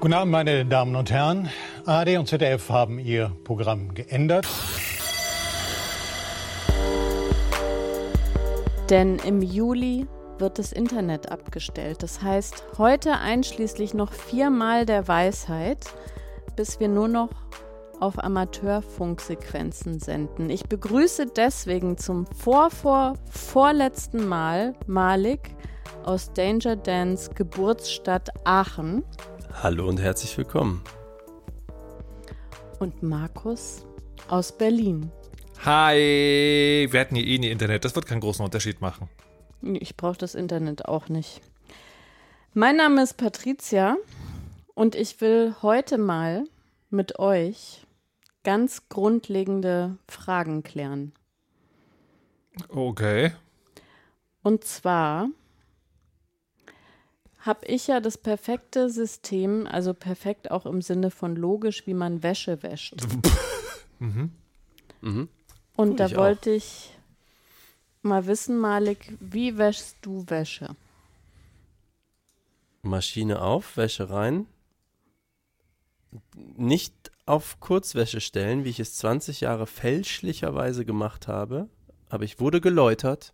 [0.00, 1.50] Guten Abend, meine Damen und Herren.
[1.84, 4.48] ARD und ZDF haben ihr Programm geändert.
[8.88, 10.06] Denn im Juli
[10.38, 12.02] wird das Internet abgestellt.
[12.02, 15.84] Das heißt, heute einschließlich noch viermal der Weisheit,
[16.56, 17.28] bis wir nur noch
[18.00, 20.48] auf Amateurfunksequenzen senden.
[20.48, 25.54] Ich begrüße deswegen zum Vorvor vorletzten Mal Malik
[26.04, 29.04] aus Danger Dance Geburtsstadt Aachen.
[29.52, 30.82] Hallo und herzlich willkommen.
[32.78, 33.84] Und Markus
[34.28, 35.10] aus Berlin.
[35.64, 39.10] Hi, wir hatten hier eh nie Internet, das wird keinen großen Unterschied machen.
[39.62, 41.42] Ich brauche das Internet auch nicht.
[42.54, 43.96] Mein Name ist Patricia
[44.74, 46.44] und ich will heute mal
[46.88, 47.86] mit euch
[48.44, 51.12] ganz grundlegende Fragen klären.
[52.68, 53.32] Okay.
[54.42, 55.28] Und zwar
[57.40, 62.22] habe ich ja das perfekte System, also perfekt auch im Sinne von logisch, wie man
[62.22, 62.96] Wäsche wäscht.
[63.98, 64.30] mhm.
[65.00, 65.28] Mhm.
[65.76, 66.90] Und da ich wollte ich
[68.02, 70.76] mal wissen, Malik, wie wäschst du Wäsche?
[72.82, 74.46] Maschine auf, Wäsche rein.
[76.34, 81.68] Nicht auf Kurzwäsche stellen, wie ich es 20 Jahre fälschlicherweise gemacht habe,
[82.08, 83.32] aber ich wurde geläutert.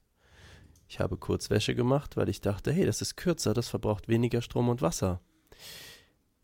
[0.89, 4.69] Ich habe Kurzwäsche gemacht, weil ich dachte, hey, das ist kürzer, das verbraucht weniger Strom
[4.69, 5.21] und Wasser.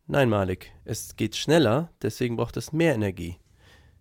[0.07, 3.39] Nein, Malik, es geht schneller, deswegen braucht es mehr Energie.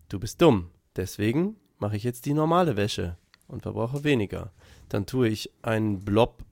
[0.10, 3.18] Du bist dumm, deswegen mache ich jetzt die normale Wäsche
[3.48, 4.52] und verbrauche weniger.
[4.90, 6.44] Dann tue ich einen Blob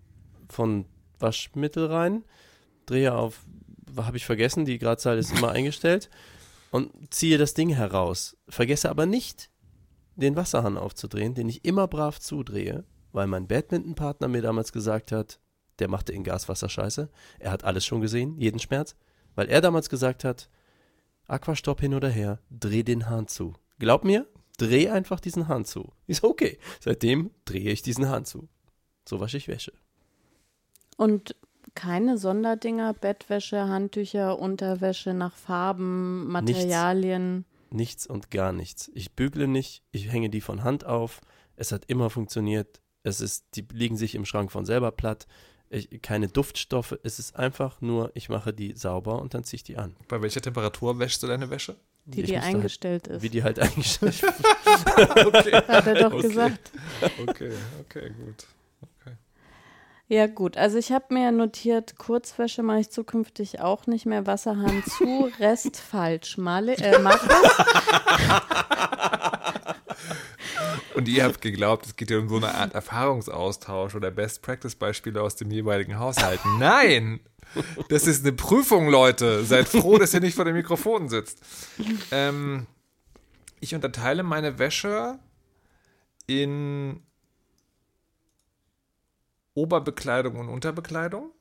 [0.50, 0.86] von
[1.20, 2.24] Waschmittel rein,
[2.86, 3.44] drehe auf,
[3.98, 6.10] habe ich vergessen, die Gradzahl ist immer eingestellt
[6.72, 8.38] und ziehe das Ding heraus.
[8.48, 9.50] Vergesse aber nicht,
[10.16, 15.40] den Wasserhahn aufzudrehen, den ich immer brav zudrehe, weil mein Badmintonpartner mir damals gesagt hat,
[15.80, 17.10] der machte in Gaswasser Scheiße.
[17.40, 18.96] Er hat alles schon gesehen, jeden Schmerz,
[19.36, 20.50] weil er damals gesagt hat,
[21.28, 23.54] Aquastopp hin oder her, dreh den Hahn zu.
[23.78, 24.28] Glaub mir,
[24.58, 25.94] dreh einfach diesen Hahn zu.
[26.08, 26.58] Ist okay.
[26.80, 28.50] Seitdem drehe ich diesen Hahn zu.
[29.08, 29.74] So wasche ich Wäsche.
[30.98, 31.36] Und
[31.76, 37.46] keine Sonderdinger, Bettwäsche, Handtücher, Unterwäsche nach Farben, Materialien.
[37.70, 38.92] Nichts und gar nichts.
[38.94, 41.22] Ich bügle nicht, ich hänge die von Hand auf.
[41.56, 42.82] Es hat immer funktioniert.
[43.04, 45.28] Es ist, die liegen sich im Schrank von selber platt.
[45.70, 46.98] Ich, keine Duftstoffe.
[47.04, 49.96] Es ist einfach nur, ich mache die sauber und dann ziehe ich die an.
[50.08, 51.76] Bei welcher Temperatur wäschst du deine Wäsche?
[52.06, 53.24] Die, die müsste eingestellt halt, ist.
[53.24, 54.24] Wie die halt eingestellt
[55.26, 55.52] okay.
[55.68, 56.22] Hat er doch Okay.
[56.28, 56.72] gesagt.
[57.28, 57.52] okay,
[57.82, 58.48] okay, gut.
[60.12, 60.58] Ja, gut.
[60.58, 64.26] Also ich habe mir notiert, Kurzwäsche mache ich zukünftig auch nicht mehr.
[64.26, 66.36] Wasserhahn zu, Rest falsch.
[66.40, 67.30] Male, äh, Markus?
[70.96, 75.36] Und ihr habt geglaubt, es geht ja um so eine Art Erfahrungsaustausch oder Best-Practice-Beispiele aus
[75.36, 76.40] dem jeweiligen Haushalt.
[76.58, 77.20] Nein!
[77.90, 79.44] Das ist eine Prüfung, Leute.
[79.44, 81.42] Seid froh, dass ihr nicht vor dem Mikrofon sitzt.
[82.12, 82.68] Ähm,
[83.60, 85.20] ich unterteile meine Wäsche
[86.28, 87.02] in
[89.56, 91.32] Oberbekleidung und Unterbekleidung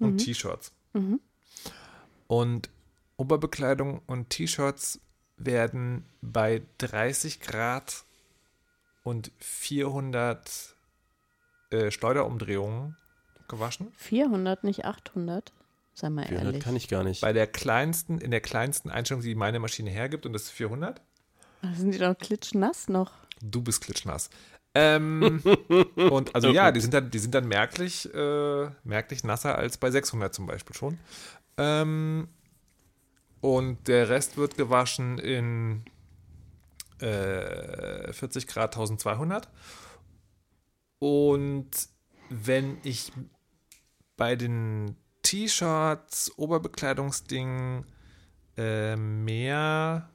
[0.00, 0.72] und T-Shirts.
[2.26, 2.70] Und
[3.16, 5.00] Oberbekleidung und T-Shirts
[5.36, 8.04] werden bei 30 Grad
[9.02, 10.76] und 400
[11.70, 12.96] äh, Schleuderumdrehungen
[13.48, 13.92] gewaschen.
[13.96, 15.52] 400, nicht 800.
[15.94, 16.64] Sei mal 400 ehrlich.
[16.64, 17.20] kann ich gar nicht.
[17.20, 21.02] Bei der kleinsten, in der kleinsten Einstellung, die meine Maschine hergibt, und das ist 400.
[21.60, 23.12] Da sind die doch klitschnass noch.
[23.40, 24.30] Du bist klitschnass.
[24.74, 25.42] Ähm,
[26.10, 29.90] und also ja, die sind dann, die sind dann merklich, äh, merklich nasser als bei
[29.90, 30.98] 600 zum Beispiel schon.
[31.58, 32.28] Ähm,
[33.40, 35.84] und der Rest wird gewaschen in
[37.02, 39.48] äh, 40 Grad 1200.
[40.98, 41.70] Und
[42.30, 43.12] wenn ich
[44.16, 47.86] bei den T-Shirts, Oberbekleidungsdingen
[48.56, 50.10] äh, mehr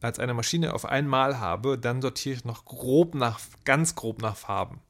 [0.00, 4.36] als eine Maschine auf einmal habe, dann sortiere ich noch grob nach, ganz grob nach
[4.36, 4.80] Farben.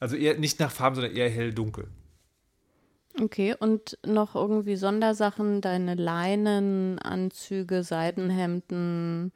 [0.00, 1.88] Also eher nicht nach Farben, sondern eher hell-dunkel.
[3.20, 9.32] Okay, und noch irgendwie Sondersachen, deine Leinen, Anzüge, Seidenhemden,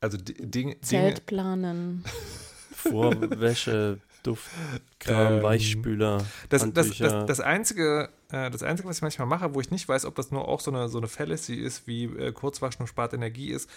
[0.00, 2.04] Also di- Ding, Dinge, Zeltplanen.
[2.72, 9.26] Vorwäsche, Duftkram, Ähm, Weichspüler, Das, das, das, das, einzige, äh, das Einzige, was ich manchmal
[9.28, 11.86] mache, wo ich nicht weiß, ob das nur auch so eine, so eine Fallacy ist,
[11.86, 13.68] wie äh, Kurzwaschen und spart Energie ist,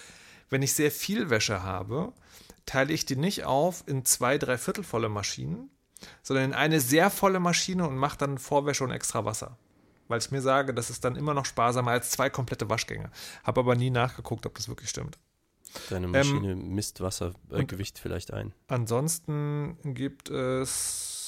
[0.50, 2.14] wenn ich sehr viel Wäsche habe,
[2.66, 5.70] teile ich die nicht auf in zwei, drei Viertel volle Maschinen,
[6.22, 9.58] sondern in eine sehr volle Maschine und mache dann Vorwäsche und extra Wasser.
[10.08, 13.10] Weil ich mir sage, das ist dann immer noch sparsamer als zwei komplette Waschgänge.
[13.44, 15.18] Habe aber nie nachgeguckt, ob das wirklich stimmt.
[15.90, 18.54] Deine ähm, Maschine misst Wassergewicht und- vielleicht ein.
[18.68, 21.20] Ansonsten gibt es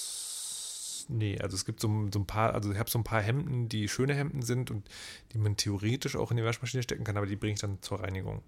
[1.08, 3.70] Nee, also es gibt so, so ein paar, also ich habe so ein paar Hemden,
[3.70, 4.90] die schöne Hemden sind und
[5.32, 8.00] die man theoretisch auch in die Waschmaschine stecken kann, aber die bringe ich dann zur
[8.02, 8.42] Reinigung.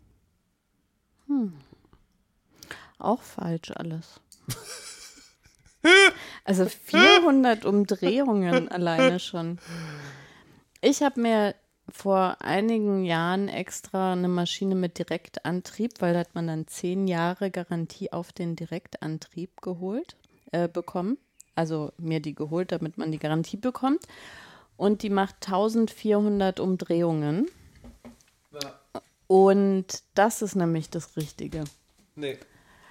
[1.28, 1.54] Hm.
[2.98, 4.20] Auch falsch alles.
[6.44, 9.60] also 400 Umdrehungen alleine schon.
[10.82, 11.56] Ich habe mir
[11.90, 17.50] vor einigen Jahren extra eine Maschine mit Direktantrieb, weil da hat man dann zehn Jahre
[17.50, 20.18] Garantie auf den Direktantrieb geholt,
[20.52, 21.18] äh, bekommen.
[21.56, 24.06] Also mir die geholt, damit man die Garantie bekommt.
[24.76, 27.48] Und die macht 1400 Umdrehungen.
[28.54, 29.02] Ja.
[29.26, 31.64] Und das ist nämlich das Richtige.
[32.16, 32.38] Nee.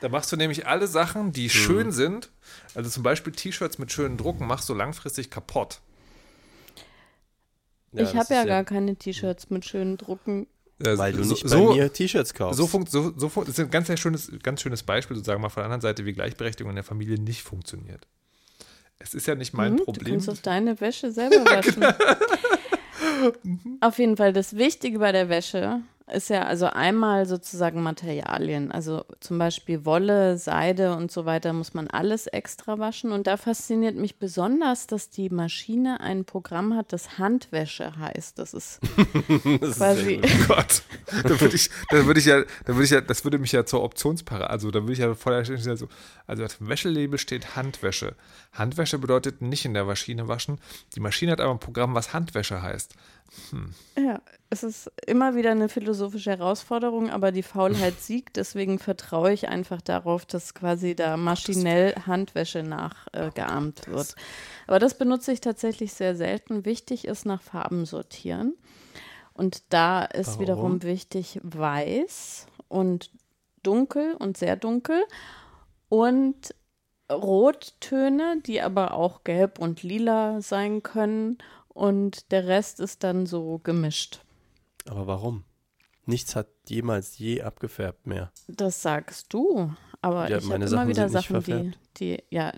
[0.00, 1.50] Da machst du nämlich alle Sachen, die hm.
[1.50, 2.30] schön sind,
[2.74, 5.80] also zum Beispiel T-Shirts mit schönen Drucken, machst du langfristig kaputt.
[7.92, 10.46] Ja, ich habe ja, ja gar keine T-Shirts mit schönen Drucken.
[10.78, 12.58] Weil du nicht so, bei mir T-Shirts kaufst.
[12.58, 15.48] So, funkt, so, so das ist ein ganz, sehr schönes, ganz schönes Beispiel, sozusagen mal
[15.48, 18.06] von der anderen Seite, wie Gleichberechtigung in der Familie nicht funktioniert.
[18.98, 20.18] Es ist ja nicht mein mhm, Problem.
[20.18, 21.82] Du kannst doch deine Wäsche selber waschen.
[23.80, 25.80] Auf jeden Fall das Wichtige bei der Wäsche
[26.12, 28.70] ist ja also einmal sozusagen Materialien.
[28.70, 33.10] Also zum Beispiel Wolle, Seide und so weiter muss man alles extra waschen.
[33.10, 38.38] Und da fasziniert mich besonders, dass die Maschine ein Programm hat, das Handwäsche heißt.
[38.38, 38.80] Das ist
[39.60, 40.14] das quasi.
[40.14, 40.82] Ist oh Gott.
[41.24, 43.66] Da würde ich, da würde ich ja, da würde ich ja, das würde mich ja
[43.66, 45.88] zur Optionspaare, also da würde ich ja voll so,
[46.26, 48.14] also auf dem Wäschelabel steht Handwäsche.
[48.52, 50.58] Handwäsche bedeutet nicht in der Maschine waschen.
[50.94, 52.94] Die Maschine hat aber ein Programm, was Handwäsche heißt.
[53.50, 53.74] Hm.
[53.98, 54.20] Ja,
[54.50, 58.36] es ist immer wieder eine philosophische Herausforderung, aber die Faulheit siegt.
[58.36, 64.14] Deswegen vertraue ich einfach darauf, dass quasi da maschinell Handwäsche nachgeahmt äh, wird.
[64.66, 66.64] Aber das benutze ich tatsächlich sehr selten.
[66.64, 68.54] Wichtig ist nach Farben sortieren.
[69.32, 70.40] Und da ist Warum?
[70.40, 73.10] wiederum wichtig weiß und
[73.62, 75.04] dunkel und sehr dunkel
[75.88, 76.54] und
[77.10, 81.38] Rottöne, die aber auch gelb und lila sein können
[81.76, 84.20] und der Rest ist dann so gemischt.
[84.88, 85.44] Aber warum?
[86.06, 88.32] Nichts hat jemals je abgefärbt mehr.
[88.48, 89.72] Das sagst du.
[90.00, 92.52] Aber ja, ich habe immer wieder Sachen, die, die, ja,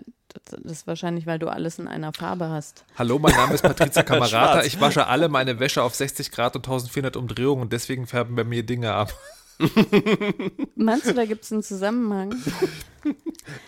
[0.45, 2.85] das ist wahrscheinlich, weil du alles in einer Farbe hast.
[2.97, 4.63] Hallo, mein Name ist Patricia Kamerata.
[4.65, 8.43] ich wasche alle meine Wäsche auf 60 Grad und 1400 Umdrehungen und deswegen färben bei
[8.43, 9.13] mir Dinge ab.
[10.75, 12.35] Meinst du, da gibt es einen Zusammenhang?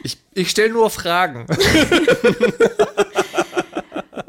[0.03, 1.45] Ich, ich stelle nur Fragen.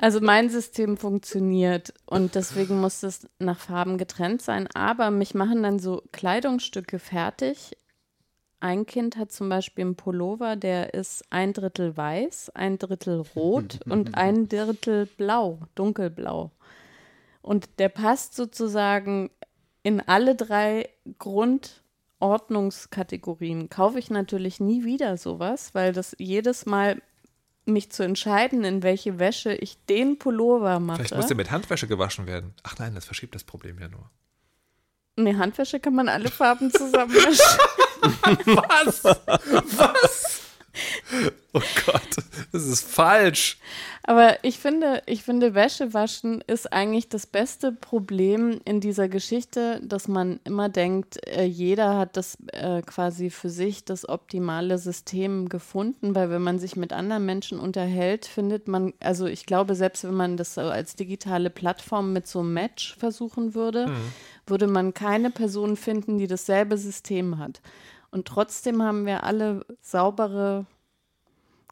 [0.02, 4.66] Also mein System funktioniert und deswegen muss es nach Farben getrennt sein.
[4.74, 7.78] Aber mich machen dann so Kleidungsstücke fertig.
[8.58, 13.78] Ein Kind hat zum Beispiel einen Pullover, der ist ein Drittel weiß, ein Drittel rot
[13.88, 16.50] und ein Drittel blau, dunkelblau.
[17.40, 19.30] Und der passt sozusagen
[19.84, 20.88] in alle drei
[21.20, 23.68] Grundordnungskategorien.
[23.68, 27.00] Kaufe ich natürlich nie wieder sowas, weil das jedes Mal
[27.64, 30.98] mich zu entscheiden, in welche Wäsche ich den Pullover mache.
[30.98, 32.54] Vielleicht muss der mit Handwäsche gewaschen werden.
[32.62, 34.10] Ach nein, das verschiebt das Problem ja nur.
[35.16, 37.58] Nee, Handwäsche kann man alle Farben zusammenmischen.
[38.02, 39.04] Was?
[39.04, 40.41] Was?
[41.54, 42.16] Oh Gott,
[42.50, 43.58] das ist falsch.
[44.04, 49.78] Aber ich finde, ich finde, Wäsche waschen ist eigentlich das beste Problem in dieser Geschichte,
[49.84, 55.50] dass man immer denkt, äh, jeder hat das äh, quasi für sich das optimale System
[55.50, 60.04] gefunden, weil wenn man sich mit anderen Menschen unterhält, findet man, also ich glaube, selbst
[60.04, 64.12] wenn man das so als digitale Plattform mit so einem Match versuchen würde, mhm.
[64.46, 67.60] würde man keine Person finden, die dasselbe System hat.
[68.12, 70.66] Und trotzdem haben wir alle saubere,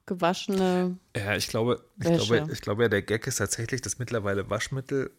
[0.07, 0.97] gewaschene.
[1.15, 5.13] Ja, ich glaube, ich glaube, ich glaube ja, der Gag ist tatsächlich, dass mittlerweile Waschmittel,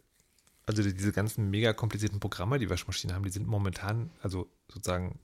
[0.66, 5.20] also diese ganzen mega komplizierten Programme, die Waschmaschinen haben, die sind momentan, also sozusagen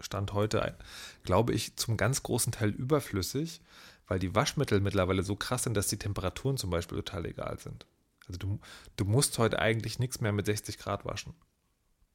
[0.00, 0.76] Stand heute,
[1.24, 3.60] glaube ich, zum ganz großen Teil überflüssig,
[4.06, 7.86] weil die Waschmittel mittlerweile so krass sind, dass die Temperaturen zum Beispiel total egal sind.
[8.26, 8.60] Also du,
[8.96, 11.34] du musst heute eigentlich nichts mehr mit 60 Grad waschen.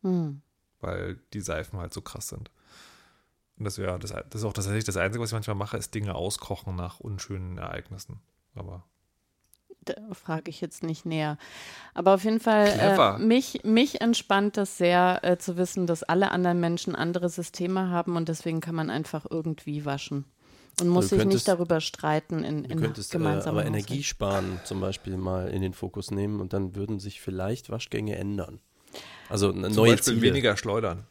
[0.01, 0.41] Hm.
[0.79, 2.49] Weil die Seifen halt so krass sind.
[3.63, 5.95] Und das, ja, das, das ist auch tatsächlich das Einzige, was ich manchmal mache, ist
[5.95, 8.19] Dinge auskochen nach unschönen Ereignissen.
[8.55, 8.83] Aber
[9.85, 11.37] da frage ich jetzt nicht näher.
[11.93, 16.31] Aber auf jeden Fall, äh, mich, mich entspannt das sehr äh, zu wissen, dass alle
[16.31, 20.25] anderen Menschen andere Systeme haben und deswegen kann man einfach irgendwie waschen.
[20.81, 24.81] Und muss sich nicht darüber streiten in, in du könntest, äh, aber Energie sparen zum
[24.81, 28.59] Beispiel mal in den Fokus nehmen und dann würden sich vielleicht Waschgänge ändern.
[29.29, 30.21] Also eine zum neue Beispiel Ziele.
[30.21, 31.05] weniger schleudern.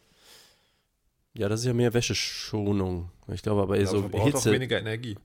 [1.34, 3.10] Ja, das ist ja mehr Wäscheschonung.
[3.28, 4.50] Ich glaube aber ja, so Hitze.
[4.50, 5.16] auch weniger Energie.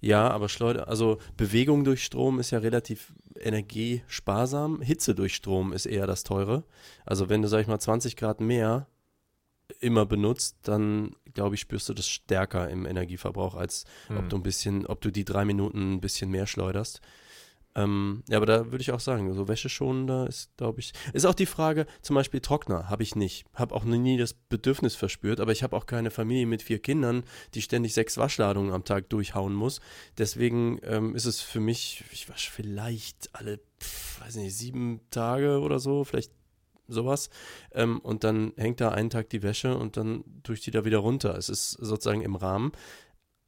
[0.00, 4.80] Ja, aber Schleuder, also Bewegung durch Strom ist ja relativ energiesparsam.
[4.80, 6.64] Hitze durch Strom ist eher das teure.
[7.04, 8.86] Also wenn du, sag ich mal, 20 Grad mehr
[9.80, 14.18] immer benutzt, dann glaube ich, spürst du das stärker im Energieverbrauch, als hm.
[14.18, 17.00] ob du ein bisschen, ob du die drei Minuten ein bisschen mehr schleuderst.
[17.76, 21.34] Ähm, ja, aber da würde ich auch sagen, so wäscheschonender ist, glaube ich, ist auch
[21.34, 25.52] die Frage, zum Beispiel Trockner habe ich nicht, habe auch nie das Bedürfnis verspürt, aber
[25.52, 29.52] ich habe auch keine Familie mit vier Kindern, die ständig sechs Waschladungen am Tag durchhauen
[29.52, 29.80] muss.
[30.16, 35.60] Deswegen ähm, ist es für mich, ich wasche vielleicht alle, pf, weiß nicht, sieben Tage
[35.60, 36.32] oder so, vielleicht
[36.88, 37.28] sowas.
[37.72, 40.86] Ähm, und dann hängt da einen Tag die Wäsche und dann tue ich die da
[40.86, 41.36] wieder runter.
[41.36, 42.72] Es ist sozusagen im Rahmen.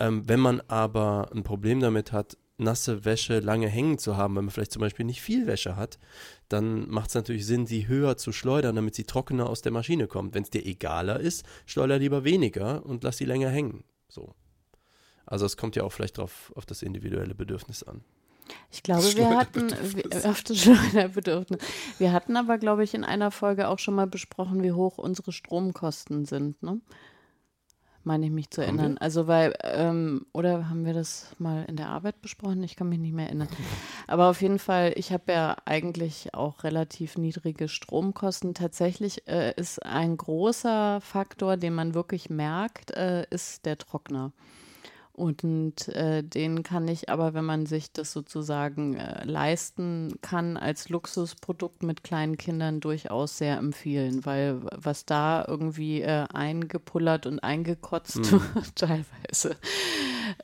[0.00, 4.44] Ähm, wenn man aber ein Problem damit hat, nasse Wäsche lange hängen zu haben, wenn
[4.44, 5.98] man vielleicht zum Beispiel nicht viel Wäsche hat,
[6.48, 10.06] dann macht es natürlich Sinn, sie höher zu schleudern, damit sie trockener aus der Maschine
[10.06, 10.34] kommt.
[10.34, 13.84] Wenn es dir egaler ist, schleuder lieber weniger und lass sie länger hängen.
[14.08, 14.34] So.
[15.24, 18.02] Also es kommt ja auch vielleicht drauf auf das individuelle Bedürfnis an.
[18.70, 19.72] Ich glaube, wir hatten
[20.24, 21.60] auf das Schleuderbedürfnis.
[21.98, 25.32] Wir hatten aber, glaube ich, in einer Folge auch schon mal besprochen, wie hoch unsere
[25.32, 26.62] Stromkosten sind.
[26.62, 26.80] Ne?
[28.08, 28.96] Meine ich mich zu erinnern.
[28.98, 32.64] Also weil, ähm, oder haben wir das mal in der Arbeit besprochen?
[32.64, 33.48] Ich kann mich nicht mehr erinnern.
[34.08, 38.54] Aber auf jeden Fall, ich habe ja eigentlich auch relativ niedrige Stromkosten.
[38.54, 44.32] Tatsächlich äh, ist ein großer Faktor, den man wirklich merkt, äh, ist der Trockner.
[45.18, 50.90] Und äh, den kann ich aber, wenn man sich das sozusagen äh, leisten kann, als
[50.90, 58.30] Luxusprodukt mit kleinen Kindern durchaus sehr empfehlen, weil was da irgendwie äh, eingepullert und eingekotzt
[58.30, 58.40] mhm.
[58.76, 59.56] teilweise,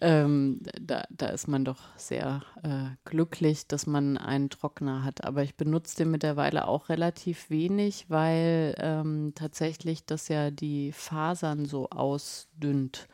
[0.00, 5.22] ähm, da, da ist man doch sehr äh, glücklich, dass man einen Trockner hat.
[5.22, 11.64] Aber ich benutze den mittlerweile auch relativ wenig, weil ähm, tatsächlich das ja die Fasern
[11.64, 13.06] so ausdünnt.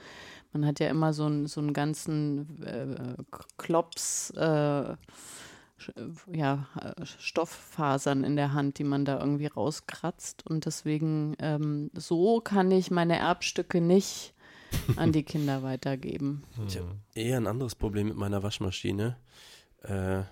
[0.52, 3.16] Man hat ja immer so, ein, so einen ganzen äh,
[3.56, 4.96] Klops, äh,
[6.30, 6.66] ja,
[7.18, 10.46] Stofffasern in der Hand, die man da irgendwie rauskratzt.
[10.46, 14.34] Und deswegen, ähm, so kann ich meine Erbstücke nicht
[14.96, 16.42] an die Kinder weitergeben.
[16.66, 19.16] Ich habe eher ein anderes Problem mit meiner Waschmaschine.
[19.82, 20.22] Äh,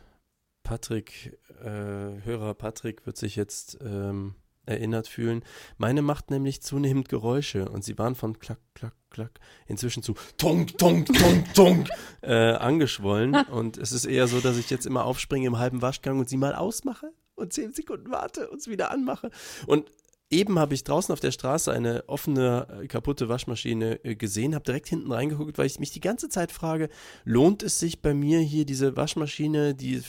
[0.63, 4.35] Patrick, äh, Hörer Patrick wird sich jetzt ähm,
[4.69, 5.43] erinnert fühlen.
[5.77, 10.79] Meine macht nämlich zunehmend Geräusche und sie waren von klack, klack, klack inzwischen zu tunk,
[10.79, 11.89] tunk, tunk, tunk
[12.23, 13.35] äh, angeschwollen.
[13.51, 16.37] und es ist eher so, dass ich jetzt immer aufspringe im halben Waschgang und sie
[16.37, 19.31] mal ausmache und zehn Sekunden warte und es wieder anmache.
[19.67, 19.91] Und
[20.31, 24.65] Eben habe ich draußen auf der Straße eine offene, äh, kaputte Waschmaschine äh, gesehen, habe
[24.65, 26.91] direkt hinten reingeguckt, weil ich mich die ganze Zeit frage,
[27.25, 30.03] lohnt es sich bei mir hier diese Waschmaschine, die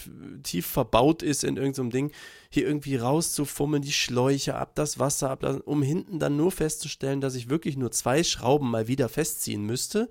[0.44, 2.12] tief verbaut ist in irgendeinem Ding,
[2.50, 7.36] hier irgendwie rauszufummeln, die Schläuche ab, das Wasser ablassen, um hinten dann nur festzustellen, dass
[7.36, 10.10] ich wirklich nur zwei Schrauben mal wieder festziehen müsste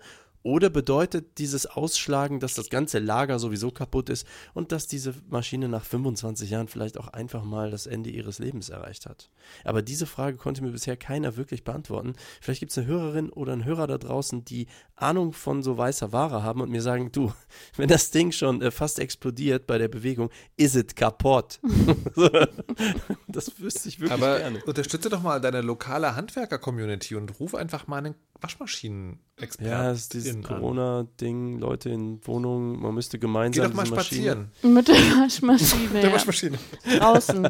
[0.48, 5.68] oder bedeutet dieses Ausschlagen, dass das ganze Lager sowieso kaputt ist und dass diese Maschine
[5.68, 9.30] nach 25 Jahren vielleicht auch einfach mal das Ende ihres Lebens erreicht hat?
[9.62, 12.14] Aber diese Frage konnte mir bisher keiner wirklich beantworten.
[12.40, 16.12] Vielleicht gibt es eine Hörerin oder einen Hörer da draußen, die Ahnung von so weißer
[16.12, 17.30] Ware haben und mir sagen, du,
[17.76, 21.60] wenn das Ding schon äh, fast explodiert bei der Bewegung, ist es kaputt.
[23.28, 24.64] das wüsste ich wirklich Aber gerne.
[24.64, 29.70] unterstütze doch mal deine lokale Handwerker-Community und ruf einfach mal einen Waschmaschinen-Experten.
[29.70, 33.62] Ja, es ist dieses Corona-Ding, Leute in Wohnungen, man müsste gemeinsam.
[33.64, 34.52] Geh doch mal spazieren.
[34.62, 36.00] Mit der Waschmaschine.
[36.00, 36.58] der Waschmaschine.
[36.98, 37.48] Draußen.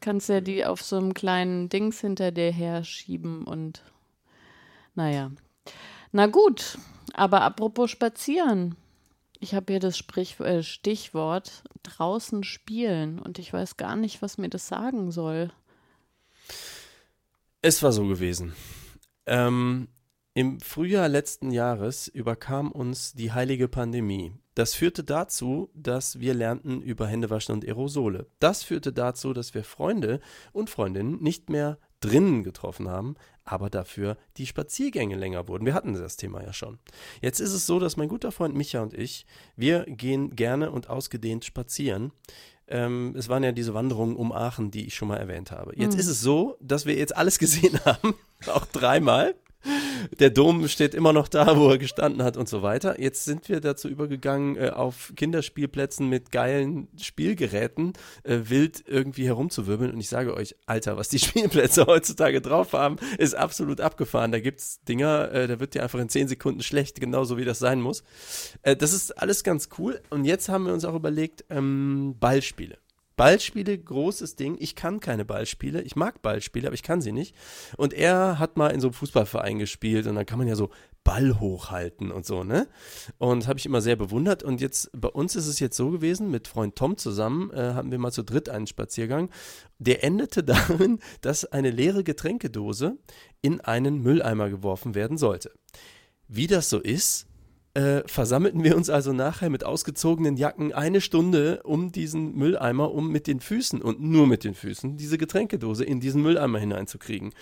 [0.00, 3.82] Kannst ja die auf so einem kleinen Dings hinter dir her schieben und
[4.94, 5.30] naja.
[6.10, 6.78] Na gut,
[7.14, 8.76] aber apropos spazieren.
[9.40, 14.38] Ich habe hier das Sprich, äh, Stichwort draußen spielen und ich weiß gar nicht, was
[14.38, 15.50] mir das sagen soll.
[17.60, 18.54] Es war so gewesen.
[19.26, 19.88] Ähm,
[20.34, 24.32] Im Frühjahr letzten Jahres überkam uns die heilige Pandemie.
[24.54, 28.26] Das führte dazu, dass wir lernten über Händewaschen und Aerosole.
[28.38, 30.20] Das führte dazu, dass wir Freunde
[30.52, 33.14] und Freundinnen nicht mehr drinnen getroffen haben,
[33.44, 35.64] aber dafür die Spaziergänge länger wurden.
[35.64, 36.78] Wir hatten das Thema ja schon.
[37.20, 39.24] Jetzt ist es so, dass mein guter Freund Micha und ich,
[39.56, 42.12] wir gehen gerne und ausgedehnt spazieren.
[42.68, 45.72] Ähm, es waren ja diese Wanderungen um Aachen, die ich schon mal erwähnt habe.
[45.76, 46.00] Jetzt mhm.
[46.00, 48.14] ist es so, dass wir jetzt alles gesehen haben,
[48.46, 49.34] auch dreimal.
[50.18, 53.00] Der Dom steht immer noch da, wo er gestanden hat und so weiter.
[53.00, 57.92] Jetzt sind wir dazu übergegangen, äh, auf Kinderspielplätzen mit geilen Spielgeräten
[58.24, 59.92] äh, wild irgendwie herumzuwirbeln.
[59.92, 64.32] Und ich sage euch, Alter, was die Spielplätze heutzutage drauf haben, ist absolut abgefahren.
[64.32, 67.44] Da gibt es Dinger, äh, da wird dir einfach in 10 Sekunden schlecht, genauso wie
[67.44, 68.02] das sein muss.
[68.62, 70.00] Äh, das ist alles ganz cool.
[70.10, 72.78] Und jetzt haben wir uns auch überlegt, ähm, Ballspiele.
[73.16, 74.56] Ballspiele, großes Ding.
[74.58, 75.82] Ich kann keine Ballspiele.
[75.82, 77.34] Ich mag Ballspiele, aber ich kann sie nicht.
[77.76, 80.70] Und er hat mal in so einem Fußballverein gespielt und dann kann man ja so
[81.04, 82.68] Ball hochhalten und so, ne?
[83.18, 84.42] Und habe ich immer sehr bewundert.
[84.42, 87.90] Und jetzt bei uns ist es jetzt so gewesen, mit Freund Tom zusammen äh, hatten
[87.90, 89.30] wir mal zu dritt einen Spaziergang.
[89.78, 92.98] Der endete darin, dass eine leere Getränkedose
[93.40, 95.50] in einen Mülleimer geworfen werden sollte.
[96.28, 97.26] Wie das so ist,
[97.74, 103.10] äh, versammelten wir uns also nachher mit ausgezogenen Jacken eine Stunde um diesen Mülleimer, um
[103.10, 107.32] mit den Füßen und nur mit den Füßen diese Getränkedose in diesen Mülleimer hineinzukriegen.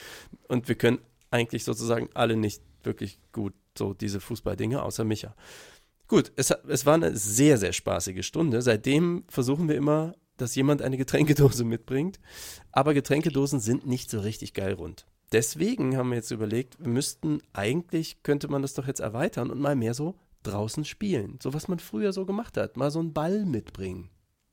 [0.48, 5.34] Und wir können eigentlich sozusagen alle nicht wirklich gut so diese Fußballdinge, außer Micha.
[6.06, 8.62] Gut, es, es war eine sehr, sehr spaßige Stunde.
[8.62, 12.18] Seitdem versuchen wir immer, dass jemand eine Getränkedose mitbringt.
[12.72, 15.06] Aber Getränkedosen sind nicht so richtig geil rund.
[15.32, 19.60] Deswegen haben wir jetzt überlegt, wir müssten eigentlich, könnte man das doch jetzt erweitern und
[19.60, 21.38] mal mehr so draußen spielen.
[21.40, 22.76] So was man früher so gemacht hat.
[22.76, 24.10] Mal so einen Ball mitbringen.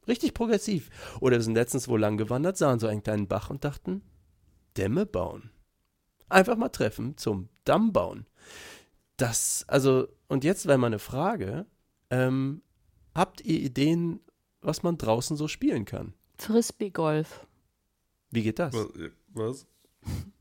[0.07, 0.89] Richtig progressiv.
[1.19, 4.01] Oder wir sind letztens wo lang gewandert, sahen so einen kleinen Bach und dachten,
[4.77, 5.49] Dämme bauen.
[6.29, 8.25] Einfach mal treffen zum Damm bauen.
[9.17, 11.65] Das, also, und jetzt wäre meine Frage,
[12.09, 12.61] ähm,
[13.15, 14.19] habt ihr Ideen,
[14.61, 16.13] was man draußen so spielen kann?
[16.37, 17.47] Frisbee-Golf.
[18.29, 18.73] Wie geht das?
[18.73, 18.87] Was?
[19.33, 19.67] was?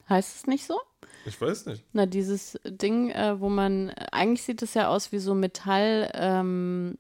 [0.09, 0.79] Heißt es nicht so?
[1.25, 1.85] Ich weiß nicht.
[1.93, 6.99] Na, dieses Ding, äh, wo man, eigentlich sieht es ja aus wie so Metall, ähm,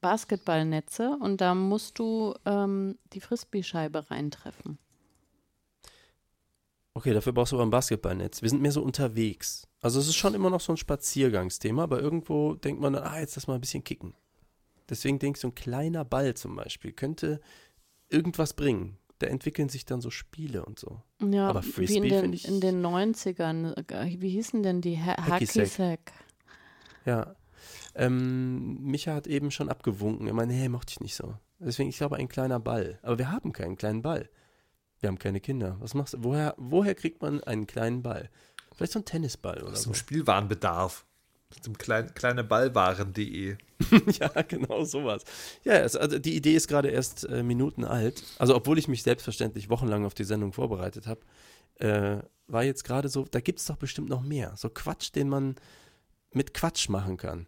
[0.00, 4.78] Basketballnetze und da musst du ähm, die Frisbee-Scheibe reintreffen.
[6.92, 8.42] Okay, dafür brauchst du aber ein Basketballnetz.
[8.42, 9.66] Wir sind mehr so unterwegs.
[9.80, 13.34] Also es ist schon immer noch so ein Spaziergangsthema, aber irgendwo denkt man, ah, jetzt
[13.34, 14.14] lass mal ein bisschen kicken.
[14.88, 17.40] Deswegen denke ich, so ein kleiner Ball zum Beispiel könnte
[18.10, 18.98] irgendwas bringen.
[19.24, 21.00] Da entwickeln sich dann so Spiele und so.
[21.22, 23.74] Ja, Aber Frisbee in den, finde ich- in den 90ern.
[23.90, 24.98] äh, Wie hießen denn die?
[25.00, 25.66] Ha Hacky Sack.
[25.68, 26.12] Sack.
[27.04, 27.34] Ja.
[27.94, 30.26] Ähm, Micha hat eben schon abgewunken.
[30.26, 31.34] Er meinte, nee, mochte ich nicht so.
[31.60, 32.98] Deswegen, ich glaube, ein kleiner Ball.
[33.02, 34.28] Aber wir haben keinen kleinen Ball.
[35.00, 35.76] Wir haben keine Kinder.
[35.80, 36.24] Was machst du?
[36.24, 38.30] Woher, woher kriegt man einen kleinen Ball?
[38.74, 39.90] Vielleicht so ein Tennisball oder Aus so.
[39.90, 41.06] dem Spielwarenbedarf.
[41.60, 43.56] Zum klein, kleineballwaren.de.
[44.20, 45.24] ja, genau sowas.
[45.64, 48.22] Ja, es, also die Idee ist gerade erst äh, Minuten alt.
[48.38, 51.20] Also, obwohl ich mich selbstverständlich wochenlang auf die Sendung vorbereitet habe,
[51.76, 54.52] äh, war jetzt gerade so, da gibt es doch bestimmt noch mehr.
[54.56, 55.56] So Quatsch, den man
[56.32, 57.46] mit Quatsch machen kann.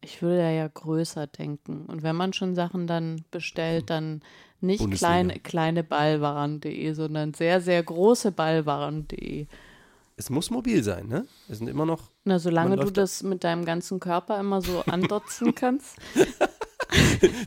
[0.00, 1.86] Ich würde ja, ja größer denken.
[1.86, 4.22] Und wenn man schon Sachen dann bestellt, dann
[4.60, 5.10] nicht Bundesliga.
[5.10, 9.46] kleine, kleine Ballwaren.de, sondern sehr, sehr große Ballwaren.de.
[10.16, 11.26] Es muss mobil sein, ne?
[11.48, 15.54] Es sind immer noch Na, solange du das mit deinem ganzen Körper immer so andotzen
[15.54, 15.96] kannst.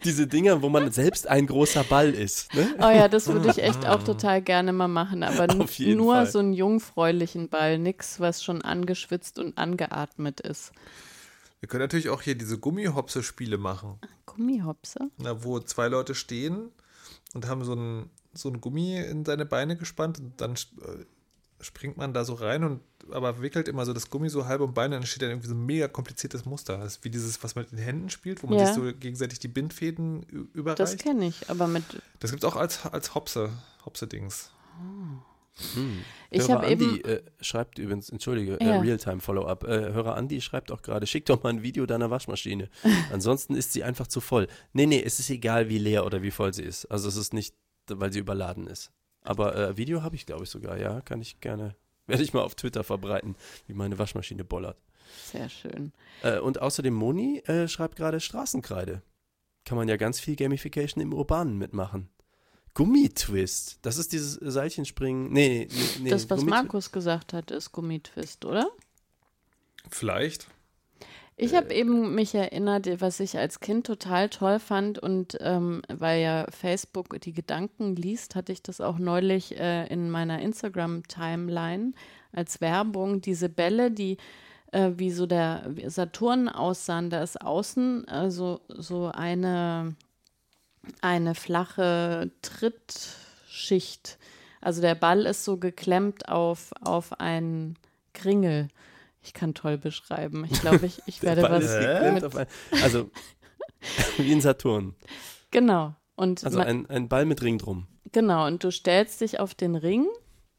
[0.03, 2.51] diese Dinger, wo man selbst ein großer Ball ist.
[2.55, 2.67] Ne?
[2.79, 5.21] Oh ja, das würde ich echt auch total gerne mal machen.
[5.21, 6.25] Aber nur Fall.
[6.25, 10.71] so einen jungfräulichen Ball, nix, was schon angeschwitzt und angeatmet ist.
[11.59, 13.99] Wir können natürlich auch hier diese Gummihopse-Spiele machen.
[14.25, 15.11] Gummihopse?
[15.19, 16.71] Na, wo zwei Leute stehen
[17.35, 21.05] und haben so ein, so ein Gummi in seine Beine gespannt und dann äh,
[21.61, 24.73] springt man da so rein und aber wickelt immer so das Gummi so halb um
[24.73, 26.77] Beine und dann steht dann irgendwie so ein mega kompliziertes Muster.
[26.77, 28.67] Das ist wie dieses, was man mit den Händen spielt, wo man Ja.
[28.67, 30.99] sich so gegenseitig die Bindfäden ü- Das überreicht.
[30.99, 31.83] kenne ich, aber mit.
[32.19, 33.49] Das gibt es auch als, als Hopse,
[33.85, 34.51] Hopse-Dings.
[36.31, 36.85] Ich Hörer habe eben.
[36.89, 38.79] Andi äh, schreibt übrigens, entschuldige, äh, Ja.
[38.79, 39.63] Realtime-Follow-up.
[39.65, 42.69] Äh, Hörer Andi schreibt auch gerade, schick doch mal ein Video deiner Waschmaschine.
[43.11, 44.47] Ansonsten ist sie einfach zu voll.
[44.73, 46.85] Nee, nee, es ist egal, wie leer oder wie voll sie ist.
[46.85, 47.53] Also es ist nicht,
[47.89, 48.91] weil sie überladen ist.
[49.23, 51.01] Aber äh, Video habe ich, glaube ich, sogar, ja.
[51.01, 51.75] Kann ich gerne,
[52.07, 53.35] werde ich mal auf Twitter verbreiten,
[53.67, 54.77] wie meine Waschmaschine bollert.
[55.25, 55.91] Sehr schön.
[56.23, 59.01] Äh, und außerdem Moni äh, schreibt gerade Straßenkreide.
[59.65, 62.09] Kann man ja ganz viel Gamification im Urbanen mitmachen.
[62.73, 65.31] Gummitwist, das ist dieses Seilchenspringen.
[65.31, 66.09] Nee, nee, nee.
[66.09, 68.69] das, was Markus gesagt hat, ist Gummitwist, oder?
[69.89, 70.47] Vielleicht.
[71.43, 76.21] Ich habe eben mich erinnert, was ich als Kind total toll fand und ähm, weil
[76.21, 81.93] ja Facebook die Gedanken liest, hatte ich das auch neulich äh, in meiner Instagram-Timeline
[82.31, 83.21] als Werbung.
[83.21, 84.17] Diese Bälle, die
[84.71, 89.95] äh, wie so der Saturn aussahen, da ist außen also so eine,
[91.01, 94.19] eine flache Trittschicht.
[94.61, 97.79] Also der Ball ist so geklemmt auf, auf einen
[98.13, 98.67] Kringel.
[99.23, 100.45] Ich kann toll beschreiben.
[100.49, 102.47] Ich glaube, ich, ich werde was
[102.83, 103.11] Also,
[104.17, 104.95] wie ein Saturn.
[105.51, 105.95] Genau.
[106.15, 107.87] Und Also ein, ein Ball mit Ring drum.
[108.11, 110.07] genau, und du stellst dich auf den Ring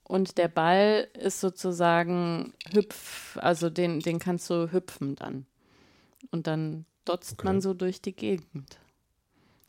[0.05, 5.47] und der Ball ist sozusagen hüpf, also den, den kannst du hüpfen dann.
[6.31, 7.45] Und dann dotzt Okay.
[7.47, 8.79] man so durch die Gegend.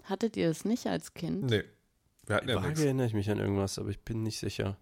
[0.05, 1.45] Hattet ihr es nicht als Kind?
[1.49, 1.63] Nee.
[2.25, 4.77] Wir hatten ja erinnere ich mich an irgendwas, aber ich bin nicht sicher.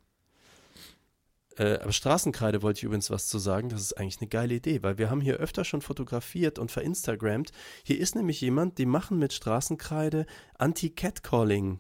[1.58, 3.70] Äh, aber Straßenkreide wollte ich übrigens was zu sagen.
[3.70, 7.52] Das ist eigentlich eine geile Idee, weil wir haben hier öfter schon fotografiert und verinstagrammt.
[7.84, 10.26] Hier ist nämlich jemand, die machen mit Straßenkreide
[10.58, 11.80] Anti-Catcalling.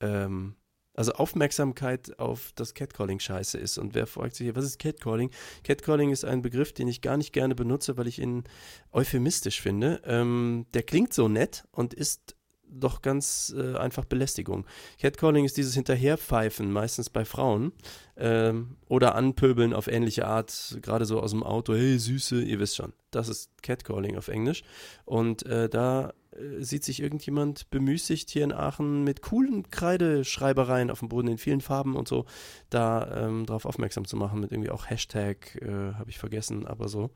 [0.00, 0.56] Ähm,
[0.94, 3.78] also Aufmerksamkeit auf das Catcalling scheiße ist.
[3.78, 5.30] Und wer fragt sich hier, was ist Catcalling?
[5.62, 8.44] Catcalling ist ein Begriff, den ich gar nicht gerne benutze, weil ich ihn
[8.92, 10.02] euphemistisch finde.
[10.04, 12.36] Ähm, der klingt so nett und ist
[12.70, 14.64] doch ganz äh, einfach Belästigung.
[15.00, 17.72] Catcalling ist dieses Hinterherpfeifen, meistens bei Frauen.
[18.16, 22.76] Ähm, oder Anpöbeln auf ähnliche Art, gerade so aus dem Auto, hey Süße, ihr wisst
[22.76, 22.92] schon.
[23.10, 24.62] Das ist Catcalling auf Englisch.
[25.04, 31.00] Und äh, da äh, sieht sich irgendjemand bemüßigt hier in Aachen mit coolen Kreideschreibereien auf
[31.00, 32.26] dem Boden in vielen Farben und so,
[32.68, 36.88] da ähm, darauf aufmerksam zu machen, mit irgendwie auch Hashtag, äh, habe ich vergessen, aber
[36.88, 37.10] so.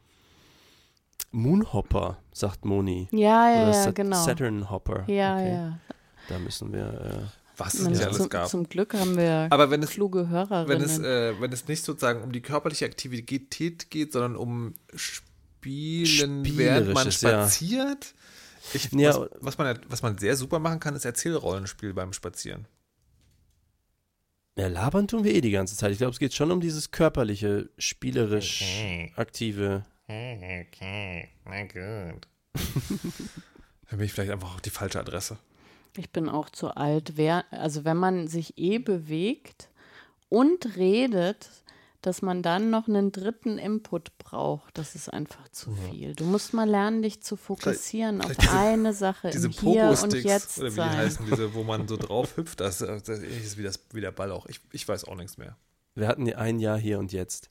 [1.35, 3.09] Moonhopper, sagt Moni.
[3.11, 4.25] Ja, ja, Oder ja, Sat genau.
[4.25, 5.05] Saturn Hopper.
[5.09, 5.53] Ja, okay.
[5.53, 5.79] ja.
[6.29, 6.85] Da müssen wir.
[6.87, 8.49] Äh, Was es nicht alles zum, gab.
[8.49, 10.69] zum Glück haben wir Aber wenn es, kluge Hörerinnen.
[10.69, 16.45] wenn, es, äh, wenn es nicht sozusagen um die körperliche Aktivität geht, sondern um Spielen,
[16.57, 17.31] während man Spielerisches, ja.
[17.31, 18.15] spaziert.
[18.73, 19.19] Ich, Ja.
[19.21, 22.67] was, was, man, was man sehr super machen kann, ist Erzählrollenspiel beim Spazieren.
[24.57, 25.93] ja, labern tun wir eh die ganze Zeit.
[25.93, 28.65] Ich glaube, es geht schon um dieses körperliche, spielerisch
[29.17, 29.85] aktive.
[30.07, 32.27] Okay, na gut.
[33.91, 35.39] Dann bin ich vielleicht einfach auf die falsche Adresse.
[35.97, 37.13] Ich bin auch zu alt.
[37.17, 39.69] Wer, also wenn man sich eh bewegt
[40.29, 41.51] und redet,
[42.03, 46.15] dass man dann noch einen dritten Input braucht, das ist einfach zu viel.
[46.15, 49.97] Du musst mal lernen, dich zu fokussieren auf vielleicht diese- eine Sache Diese im Hier
[50.03, 50.97] und Jetzt oder wie die sein.
[50.97, 54.33] heißen, diese, wo man so drauf hüpft, das, das ist wie, das, wie der Ball
[54.33, 54.45] auch.
[54.47, 55.57] Ich, ich weiß auch nichts mehr.
[55.95, 57.51] Wir hatten ja ein Jahr hier und jetzt.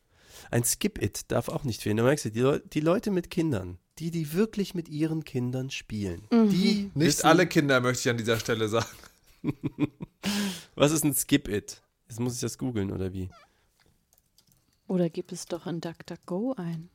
[0.52, 1.98] Ein Skip-It darf auch nicht fehlen.
[1.98, 5.70] Da merkst du, die, Leu die Leute mit Kindern, die, die wirklich mit ihren Kindern
[5.70, 6.50] spielen, Mhm.
[6.50, 8.88] die Nicht alle Kinder, möchte ich an dieser Stelle sagen.
[10.76, 11.82] Was ist ein Skip-It?
[12.08, 13.30] Jetzt muss ich das googeln, oder wie?
[14.88, 16.90] Oder gib es doch in DuckDuckGo ein.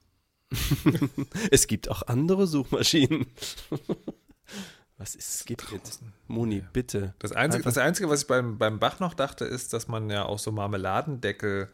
[1.51, 3.27] Es gibt auch andere Suchmaschinen.
[4.99, 5.83] Was ist Skip-It?
[6.27, 7.15] Moni, bitte.
[7.19, 10.11] Das Einzige, Einfach- das Einzige, was ich beim, beim Bach noch dachte, ist, dass man
[10.11, 11.69] ja auch so Marmeladendeckel,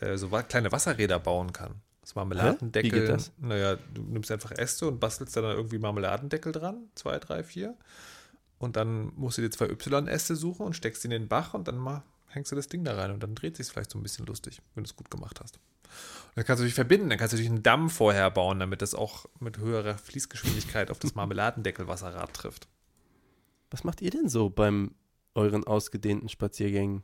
[0.00, 1.82] äh, so kleine Wasserräder bauen kann.
[2.02, 3.32] Das Marmeladendeckel, Wie geht das?
[3.38, 7.76] naja, du nimmst einfach Äste und bastelst dann irgendwie Marmeladendeckel dran, zwei, drei, vier.
[8.58, 11.66] Und dann musst du dir zwei Y-Äste suchen und steckst sie in den Bach und
[11.66, 14.02] dann mal hängst du das Ding da rein und dann dreht sich vielleicht so ein
[14.02, 15.56] bisschen lustig, wenn du es gut gemacht hast.
[15.56, 18.82] Und dann kannst du dich verbinden, dann kannst du natürlich einen Damm vorher bauen, damit
[18.82, 22.68] das auch mit höherer Fließgeschwindigkeit auf das Marmeladendeckel-Wasserrad trifft.
[23.70, 24.94] Was macht ihr denn so beim
[25.34, 27.02] euren ausgedehnten Spaziergängen?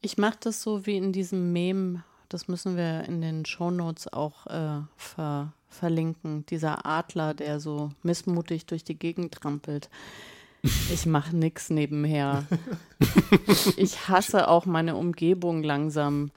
[0.00, 4.46] Ich mache das so wie in diesem Meme, das müssen wir in den Shownotes auch
[4.46, 6.46] äh, ver verlinken.
[6.46, 9.90] Dieser Adler, der so missmutig durch die Gegend trampelt.
[10.62, 12.46] Ich mache nichts nebenher.
[13.76, 16.30] Ich hasse auch meine Umgebung langsam.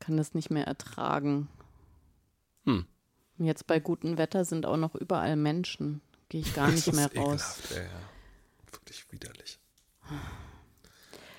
[0.00, 1.48] Kann das nicht mehr ertragen.
[2.64, 2.86] Hm.
[3.38, 6.00] Jetzt bei gutem Wetter sind auch noch überall Menschen.
[6.28, 7.60] Gehe ich gar nicht mehr raus.
[7.60, 8.72] ekelhaft, ey, ja.
[8.72, 9.58] Wirklich widerlich.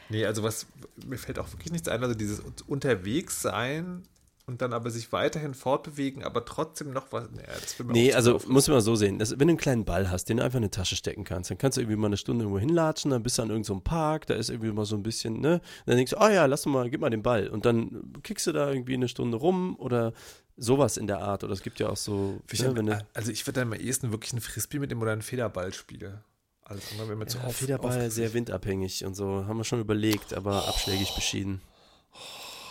[0.09, 0.67] Nee, also was,
[1.05, 4.03] mir fällt auch wirklich nichts ein, also dieses unterwegs sein
[4.47, 8.39] und dann aber sich weiterhin fortbewegen, aber trotzdem noch was, nee, das will Nee, also
[8.47, 9.17] muss man mal so sehen.
[9.17, 11.49] Das, wenn du einen kleinen Ball hast, den du einfach in eine Tasche stecken kannst,
[11.49, 14.27] dann kannst du irgendwie mal eine Stunde irgendwo hinlatschen, dann bist du an irgendeinem Park,
[14.27, 15.61] da ist irgendwie mal so ein bisschen, ne?
[15.87, 17.47] Dann denkst du, oh ja, lass mal, gib mal den Ball.
[17.47, 20.13] Und dann kickst du da irgendwie eine Stunde rum oder
[20.57, 21.43] sowas in der Art.
[21.43, 24.11] Oder es gibt ja auch so, Ich ne, hab, also ich würde dann am ehesten
[24.11, 26.19] wirklich einen Frisbee mit dem oder einen Federball spielen.
[26.65, 29.45] Alles andere wäre mir zu ja, auf, Federball sehr windabhängig und so.
[29.47, 31.61] Haben wir schon überlegt, aber abschlägig beschieden.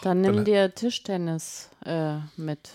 [0.03, 2.71] Dann nimm Dann- dir Tischtennis äh, mit.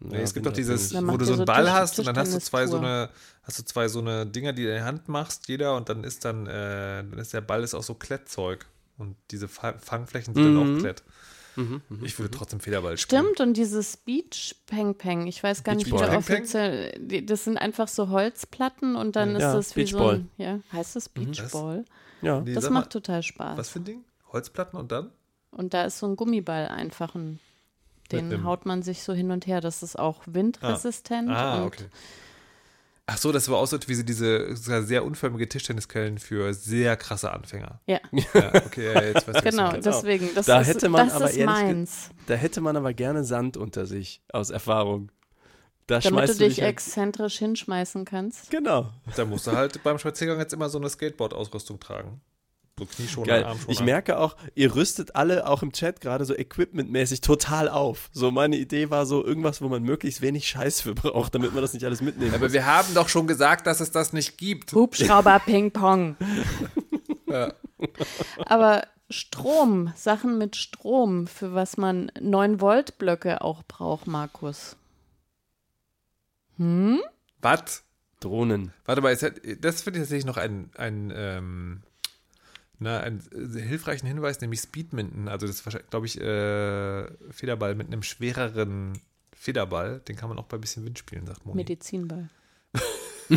[0.00, 2.06] Nee, Ja, es gibt doch dieses, Dann wo du so einen Ball Tisch- hast und
[2.06, 3.10] dann hast du zwei so eine,
[3.44, 6.02] hast du zwei so eine Dinger, die du in die Hand machst, jeder, und dann
[6.02, 8.66] ist dann, äh, dann ist der Ball ist auch so Klettzeug.
[8.98, 10.76] Und diese Fa Fangflächen sind dann Mhm.
[10.76, 11.02] auch Klett.
[11.56, 12.04] Mhm, mhm.
[12.04, 13.22] Ich würde trotzdem Federball spielen.
[13.24, 16.92] Stimmt, und dieses Beach Peng Peng, ich weiß gar nicht, wie der offiziell,
[17.24, 20.14] das sind einfach so Holzplatten und dann ist Ja, das wie so Beachball.
[20.16, 21.84] ein, ja, heißt das Beachball?
[22.22, 22.40] Ja.
[22.40, 23.58] Nee, Das sag mal, macht total Spaß.
[23.58, 24.04] Was für ein Ding?
[24.32, 25.10] Holzplatten und dann?
[25.50, 27.38] Und da ist so ein Gummiball einfach ein,
[28.10, 29.60] den haut man sich so hin und her.
[29.60, 31.28] Das ist auch windresistent.
[31.30, 31.84] Ah, und okay.
[33.06, 37.32] Ach so, das war auch so wie sie diese sehr unförmige Tischtenniskellen für sehr krasse
[37.32, 37.80] Anfänger.
[37.86, 39.86] Ja, Ja, okay, ja, jetzt weiß ich, genau, meinst.
[39.86, 40.30] deswegen.
[40.34, 42.10] Das Da ist, hätte man das aber ist meins.
[42.26, 45.10] Da hätte man aber gerne Sand unter sich, aus Erfahrung.
[45.88, 48.50] Da Damit du schmeißt dich halt- exzentrisch hinschmeißen kannst.
[48.50, 48.92] Genau.
[49.16, 52.20] Da musst du halt beim Spaziergang jetzt immer so eine Skateboard-Ausrüstung tragen.
[52.82, 53.44] So Knieschoner, Geil.
[53.44, 53.72] Armschoner.
[53.72, 58.10] Ich merke auch, ihr rüstet alle auch im Chat gerade so equipmentmäßig total auf.
[58.12, 61.62] So meine Idee war so irgendwas, wo man möglichst wenig Scheiß für braucht, damit man
[61.62, 62.52] das nicht alles mitnehmen Aber muss.
[62.52, 64.72] wir haben doch schon gesagt, dass es das nicht gibt.
[64.72, 66.16] Hubschrauber Ping Pong.
[67.26, 67.52] Ja.
[68.46, 74.76] Aber Strom, Sachen mit Strom, für was man 9-Volt-Blöcke auch braucht, Markus.
[76.56, 77.00] Hm?
[77.40, 77.84] Was?
[78.20, 78.72] Drohnen.
[78.84, 81.82] Warte mal, das finde ich tatsächlich noch ein, ein, ähm,
[82.82, 85.28] na, einen sehr hilfreichen Hinweis, nämlich Speedminton.
[85.28, 88.98] Also das ist wahrscheinlich, glaube ich, äh, Federball mit einem schwereren
[89.34, 90.00] Federball.
[90.00, 91.56] Den kann man auch bei ein bisschen Wind spielen, sagt Moni.
[91.56, 92.28] Medizinball.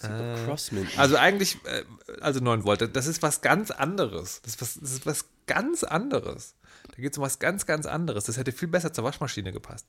[0.00, 0.98] äh, Crossmint.
[0.98, 1.84] Also eigentlich, äh,
[2.20, 4.42] also 9 Volt, das ist was ganz anderes.
[4.42, 6.56] Das ist was, das ist was ganz anderes.
[6.88, 8.24] Da geht es um was ganz, ganz anderes.
[8.24, 9.86] Das hätte viel besser zur Waschmaschine gepasst.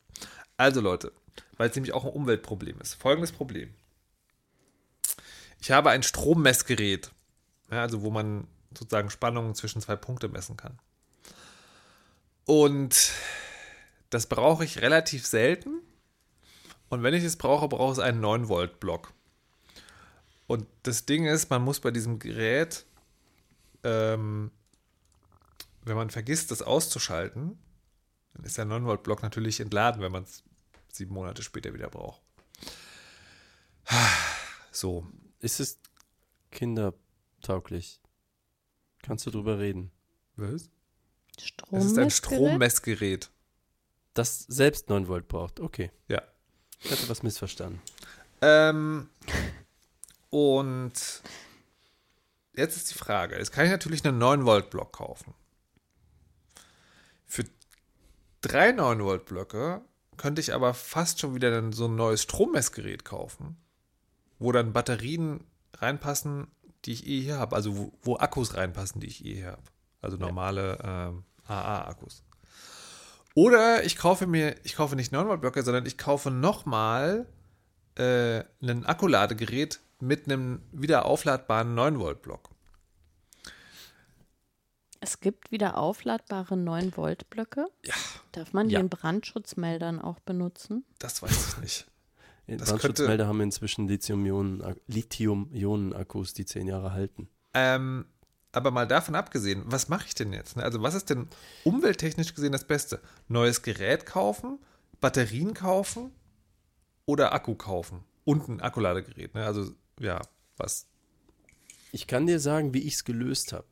[0.58, 1.12] Also Leute,
[1.58, 2.96] weil es nämlich auch ein Umweltproblem ist.
[2.96, 3.74] Folgendes Problem.
[5.66, 7.10] Ich habe ein Strommessgerät,
[7.72, 8.46] ja, also wo man
[8.78, 10.78] sozusagen Spannungen zwischen zwei Punkte messen kann.
[12.46, 13.12] Und
[14.12, 15.82] das brauche ich relativ selten.
[16.90, 19.12] Und wenn ich es brauche, brauche ich einen 9-Volt-Block.
[20.46, 22.86] Und das Ding ist, man muss bei diesem Gerät,
[23.82, 24.52] ähm,
[25.84, 27.58] wenn man vergisst, das auszuschalten,
[28.36, 30.44] dann ist der 9-Volt-Block natürlich entladen, wenn man es
[30.90, 32.22] sieben Monate später wieder braucht.
[34.72, 35.08] So.
[35.40, 35.80] Ist es
[36.52, 38.02] kindertauglich?
[39.02, 39.92] Kannst du drüber reden?
[40.36, 40.70] Was?
[41.72, 43.30] Es ist ein Strommessgerät?
[44.14, 45.60] Das selbst 9 Volt braucht.
[45.60, 45.92] Okay.
[46.08, 46.22] Ja.
[46.80, 47.82] Ich hatte was missverstanden.
[48.42, 49.10] Ähm,
[50.30, 50.94] und
[52.56, 55.34] jetzt ist die Frage: Jetzt kann ich natürlich einen 9-Volt-Block kaufen.
[57.26, 57.44] Für
[58.42, 59.82] drei 9-Volt-Blöcke
[60.18, 63.58] könnte ich aber fast schon wieder dann so ein neues Strommessgerät kaufen,
[64.40, 65.44] wo dann Batterien
[65.78, 66.48] reinpassen,
[66.86, 67.56] die ich eh hier habe.
[67.56, 69.64] Also wo, wo Akkus reinpassen, die ich eh hier habe.
[70.02, 72.24] Also normale ähm, AA-Akkus.
[73.34, 77.26] Oder ich kaufe mir, ich kaufe nicht 9-Volt-Blöcke, sondern ich kaufe nochmal
[77.96, 82.50] äh, ein Akkuladegerät mit einem wieder aufladbaren 9-Volt-Block.
[85.02, 87.68] Es gibt wieder aufladbare 9-Volt-Blöcke.
[87.84, 87.94] Ja.
[88.32, 88.80] Darf man die Ja.
[88.80, 90.84] in Brandschutzmeldern auch benutzen?
[91.00, 91.88] Das weiß ich nicht.
[92.48, 97.28] Brandschutzmelder haben inzwischen Lithium-Ionen- Lithium-Ionen-Akkus, die zehn Jahre halten.
[97.54, 98.06] Ähm,
[98.52, 100.56] aber mal davon abgesehen, was mache ich denn jetzt?
[100.58, 100.64] ne?
[100.64, 101.28] Also, was ist denn
[101.64, 103.02] umwelttechnisch gesehen das Beste?
[103.28, 104.60] Neues Gerät kaufen,
[105.02, 106.12] Batterien kaufen
[107.06, 108.04] oder Akku kaufen?
[108.24, 109.46] Und ein Akkuladegerät, ne?
[109.46, 110.22] Also, ja,
[110.58, 110.88] was?
[111.92, 113.68] Ich kann dir sagen, wie ich es gelöst habe.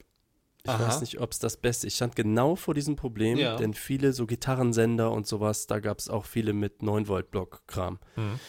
[0.65, 0.87] Ich Aha.
[0.87, 1.93] weiß nicht, ob es das Beste ist.
[1.93, 3.57] Ich stand genau vor diesem Problem, Ja.
[3.57, 7.99] denn viele so Gitarrensender und sowas, da gab es auch viele mit 9-Volt-Block-Kram.
[8.15, 8.39] Mhm.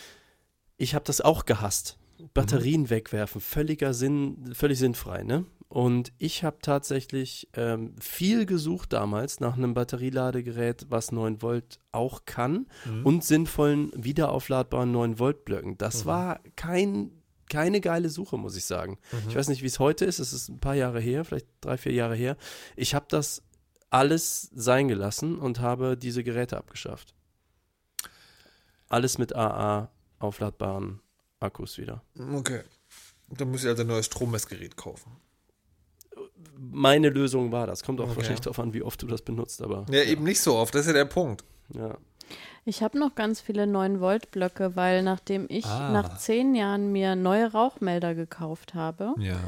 [0.76, 1.98] Ich habe das auch gehasst.
[2.32, 5.44] Batterien wegwerfen, völliger Sinn, völlig sinnfrei, ne?
[5.68, 12.26] Und ich habe tatsächlich ähm, viel gesucht damals nach einem Batterieladegerät, was 9 Volt auch
[12.26, 12.66] kann
[13.02, 15.76] und sinnvollen wiederaufladbaren 9 Volt Blöcken.
[15.76, 17.10] Das war kein,
[17.50, 18.98] keine geile Suche, muss ich sagen.
[19.28, 20.20] Ich weiß nicht, wie es heute ist.
[20.20, 22.36] Es ist ein paar Jahre her, vielleicht drei, vier Jahre her.
[22.76, 23.42] Ich habe das
[23.90, 27.14] alles sein gelassen und habe diese Geräte abgeschafft.
[28.88, 29.90] Alles mit AA
[30.24, 31.00] aufladbaren
[31.40, 32.02] Akkus wieder.
[32.34, 32.62] Okay.
[33.30, 35.16] Dann muss ich also ein neues Strommessgerät kaufen.
[36.58, 37.82] Meine Lösung war das.
[37.82, 38.16] Kommt auch Okay.
[38.16, 40.82] wahrscheinlich darauf an, wie oft du das benutzt, aber Ja, eben nicht so oft, das
[40.82, 41.44] ist ja der Punkt.
[41.74, 41.96] ja.
[42.66, 45.90] Ich habe noch ganz viele 9-Volt-Blöcke, weil nachdem ich Ah.
[45.92, 49.38] nach zehn Jahren mir neue Rauchmelder gekauft habe, Ja.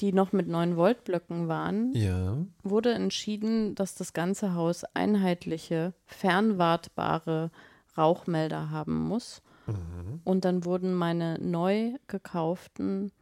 [0.00, 2.36] die noch mit 9-Volt-Blöcken waren, Ja.
[2.62, 7.50] wurde entschieden, dass das ganze Haus einheitliche, fernwartbare
[7.96, 9.40] Rauchmelder haben muss.
[10.24, 13.12] Und dann wurden meine neu gekauften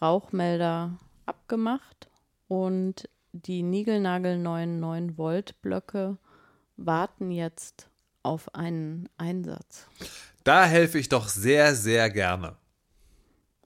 [0.00, 2.08] Rauchmelder abgemacht
[2.48, 6.18] und die niegelnagelneuen 9-Volt-Blöcke
[6.76, 7.88] warten jetzt
[8.22, 9.86] auf einen Einsatz.
[10.44, 12.56] Da helfe ich doch sehr, sehr gerne.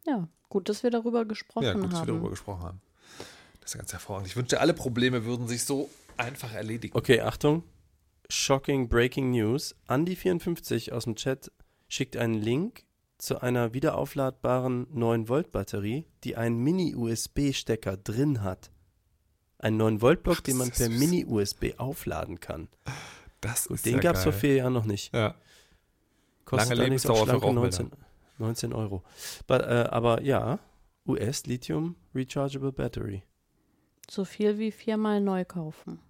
[0.07, 2.07] Ja, gut, dass wir darüber gesprochen Ja, gut, dass wir haben.
[2.09, 2.81] darüber gesprochen haben.
[3.61, 4.29] Das ist ganz hervorragend.
[4.29, 6.96] Ich wünschte, alle Probleme würden sich so einfach erledigen.
[6.96, 7.64] Okay, Achtung.
[8.29, 9.74] Shocking Breaking News.
[9.88, 11.50] Andi54 aus dem Chat
[11.88, 12.85] schickt einen Link
[13.18, 18.70] zu einer wiederaufladbaren 9-Volt-Batterie, die einen Mini-USB-Stecker drin hat.
[19.59, 20.90] Ein 9-Volt-Block, den man per.
[20.90, 22.68] Mini-USB aufladen kann.
[23.40, 25.14] Das ist Den ja gab es vor vier Jahren noch nicht.
[25.14, 25.35] Ja.
[26.44, 27.61] Kostet Lange auch für schlanke Rauchmelder.
[27.61, 27.90] 19,
[28.38, 29.03] 19 Euro.
[29.46, 30.59] But, äh, aber ja,
[31.07, 33.22] US Lithium Rechargeable Battery.
[34.11, 36.01] So viel wie viermal neu kaufen.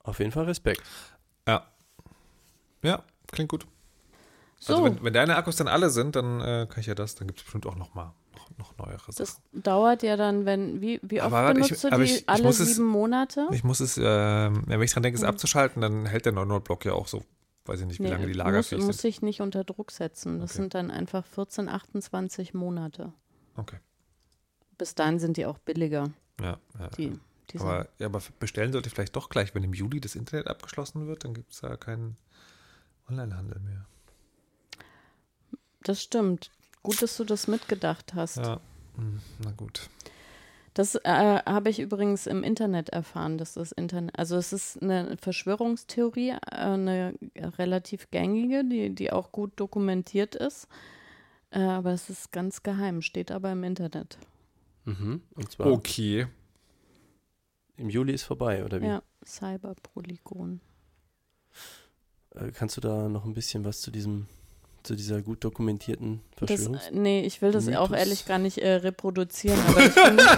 [0.00, 0.82] Auf jeden Fall Respekt.
[1.46, 1.70] Ja.
[2.82, 3.66] Ja, klingt gut.
[4.58, 7.14] So, Also wenn, wenn deine Akkus dann alle sind, dann äh, kann ich ja das,
[7.16, 9.14] dann gibt es bestimmt auch noch mal noch, noch neuere Sachen.
[9.18, 12.02] das dauert ja dann, wenn, wie, wie oft Aber warte, ich- benutzt du die?
[12.02, 13.46] ich- ich Alle muss es- sieben Monate?
[13.52, 15.28] Ich muss es, ja, wenn ich dran denke, es Mhm.
[15.28, 17.24] abzuschalten, dann hält der 9-Volt-Block ja auch so,
[17.66, 19.00] weiß ich nicht, wie lange die muss, lagerfähig muss sind.
[19.02, 20.40] sich nicht unter Druck setzen.
[20.40, 20.62] Das Okay.
[20.62, 23.12] sind dann einfach 14, 28 Monate.
[23.56, 23.78] Okay.
[24.78, 26.10] Bis dahin sind die auch billiger,
[26.40, 26.88] Ja, ja.
[26.96, 27.18] die,
[27.50, 30.48] die aber, ja, aber bestellen sollte ich vielleicht doch gleich, wenn im Juli das Internet
[30.48, 32.16] abgeschlossen wird, dann gibt es da keinen
[33.08, 33.86] Onlinehandel mehr.
[35.82, 36.50] Das stimmt.
[36.82, 38.36] Gut, dass du das mitgedacht hast.
[38.38, 38.60] Ja,
[38.96, 39.88] hm, na gut.
[40.74, 41.08] Das äh,
[41.46, 46.38] habe ich übrigens im Internet erfahren, dass das Internet, also es ist eine Verschwörungstheorie, äh,
[46.50, 47.14] eine
[47.58, 50.66] relativ gängige, die, die auch gut dokumentiert ist.
[51.50, 54.18] Äh, aber es ist ganz geheim, steht aber im Internet.
[54.84, 55.22] Mhm.
[55.36, 56.26] Und zwar Okay.
[57.76, 58.86] im Juli ist vorbei, oder wie?
[58.86, 60.60] Ja, Cyberpolygon.
[62.34, 64.26] Äh, kannst du da noch ein bisschen was zu diesem,
[64.82, 67.98] zu dieser gut dokumentierten Das, äh, nee, ich will das auch Mythos.
[68.06, 70.24] ehrlich gar nicht äh, reproduzieren, aber ich finde,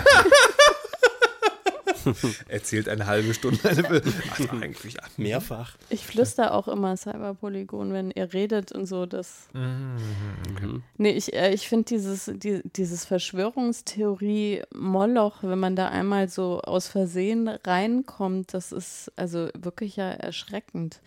[2.49, 3.59] Erzählt eine halbe Stunde.
[3.65, 5.77] War eigentlich Mehrfach.
[5.91, 9.07] ich flüster auch immer Cyberpolygon, wenn ihr redet und so.
[9.07, 10.83] Das, Mhm.
[10.99, 16.61] nee, ich, äh, ich finde dieses, die, dieses Verschwörungstheorie Moloch, wenn man da einmal so
[16.61, 21.01] aus Versehen reinkommt, das ist also wirklich ja erschreckend.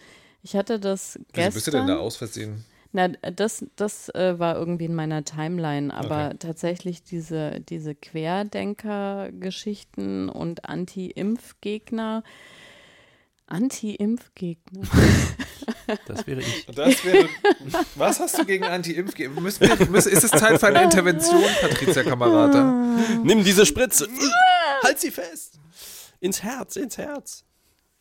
[0.49, 1.35] Ich hatte das gestern.
[1.35, 2.65] Wieso bist du denn da aus Versehen?
[2.91, 6.38] Na, das, das äh, war irgendwie in meiner Timeline, aber Okay.
[6.39, 12.23] tatsächlich diese, diese Querdenker-Geschichten und Anti-Impfgegner.
[13.45, 14.81] Anti-Impfgegner.
[16.05, 16.67] Das wäre ich.
[16.67, 17.27] Das wäre.
[17.95, 19.17] Was hast du gegen Anti-Impf?
[19.39, 22.95] Müssen wir, müssen, ist es Zeit für eine Intervention, Patricia Kamerata?
[23.23, 24.07] Nimm diese Spritze.
[24.83, 25.59] halt sie fest.
[26.19, 27.43] Ins Herz, ins Herz.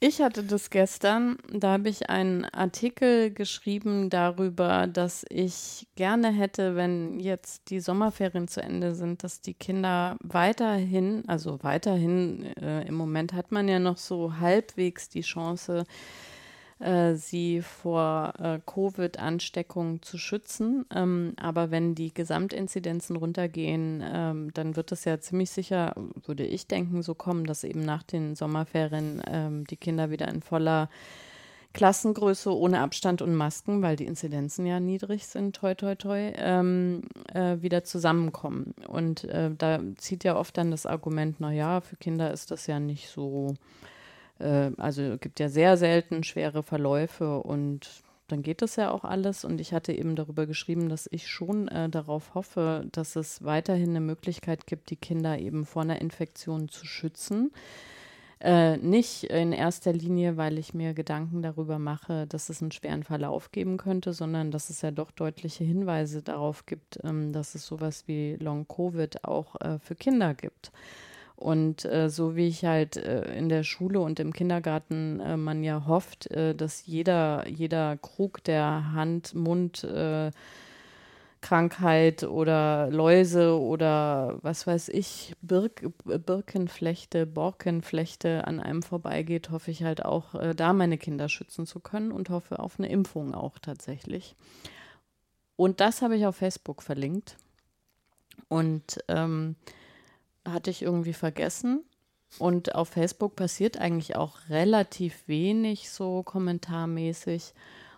[0.01, 6.77] Ich hatte das gestern, da habe ich einen Artikel geschrieben darüber, dass ich gerne hätte,
[6.77, 12.95] wenn jetzt die Sommerferien zu Ende sind, dass die Kinder weiterhin, also weiterhin, äh, im
[12.95, 15.85] Moment hat man ja noch so halbwegs die Chance,
[16.81, 20.85] äh, sie vor äh, Covid-Ansteckung zu schützen.
[20.95, 26.67] Ähm, aber wenn die Gesamtinzidenzen runtergehen, ähm, dann wird es ja ziemlich sicher, würde ich
[26.67, 30.89] denken, so kommen, dass eben nach den Sommerferien ähm, die Kinder wieder in voller
[31.75, 37.03] Klassengröße ohne Abstand und Masken, weil die Inzidenzen ja niedrig sind, toi, toi, toi, ähm,
[37.33, 38.75] äh, wieder zusammenkommen.
[38.89, 42.81] Und äh, da zieht ja oft dann das Argument, naja, für Kinder ist das ja
[42.81, 43.55] nicht so,
[44.39, 47.89] äh, also es gibt ja sehr selten schwere Verläufe und
[48.29, 49.45] dann geht das ja auch alles.
[49.45, 53.91] Und ich hatte eben darüber geschrieben, dass ich schon äh, darauf hoffe, dass es weiterhin
[53.91, 57.51] eine Möglichkeit gibt, die Kinder eben vor einer Infektion zu schützen.
[58.41, 63.03] Äh, nicht in erster Linie, weil ich mir Gedanken darüber mache, dass es einen schweren
[63.03, 67.67] Verlauf geben könnte, sondern dass es ja doch deutliche Hinweise darauf gibt, ähm, dass es
[67.67, 70.71] sowas wie Long-Covid auch äh, für Kinder gibt.
[71.39, 75.63] Und äh, so wie ich halt äh, in der Schule und im Kindergarten äh, man
[75.63, 80.33] ja hofft, äh, dass jeder, jeder Krug der Hand, Mund, äh,
[81.41, 89.85] Krankheit oder Läuse oder was weiß ich, Birk, Birkenflechte, Borkenflechte an einem vorbeigeht, hoffe ich
[89.85, 93.61] halt auch, äh, da meine Kinder schützen zu können und hoffe auf eine Impfung auch
[93.61, 94.35] tatsächlich.
[95.55, 97.37] Und das habe ich auf Facebook verlinkt.
[98.49, 99.55] Und ähm,
[100.53, 101.85] hatte ich irgendwie vergessen.
[102.39, 107.55] Und auf Facebook passiert eigentlich auch relativ wenig so kommentarmäßig.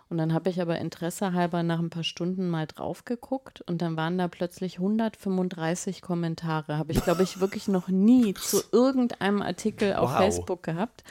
[0.09, 3.81] Und dann habe ich aber Interesse halber nach ein paar Stunden mal drauf geguckt und
[3.81, 6.77] dann waren da plötzlich 135 Kommentare.
[6.77, 10.17] Habe ich, glaube ich, wirklich noch nie zu irgendeinem Artikel auf Wow.
[10.17, 11.03] Facebook gehabt.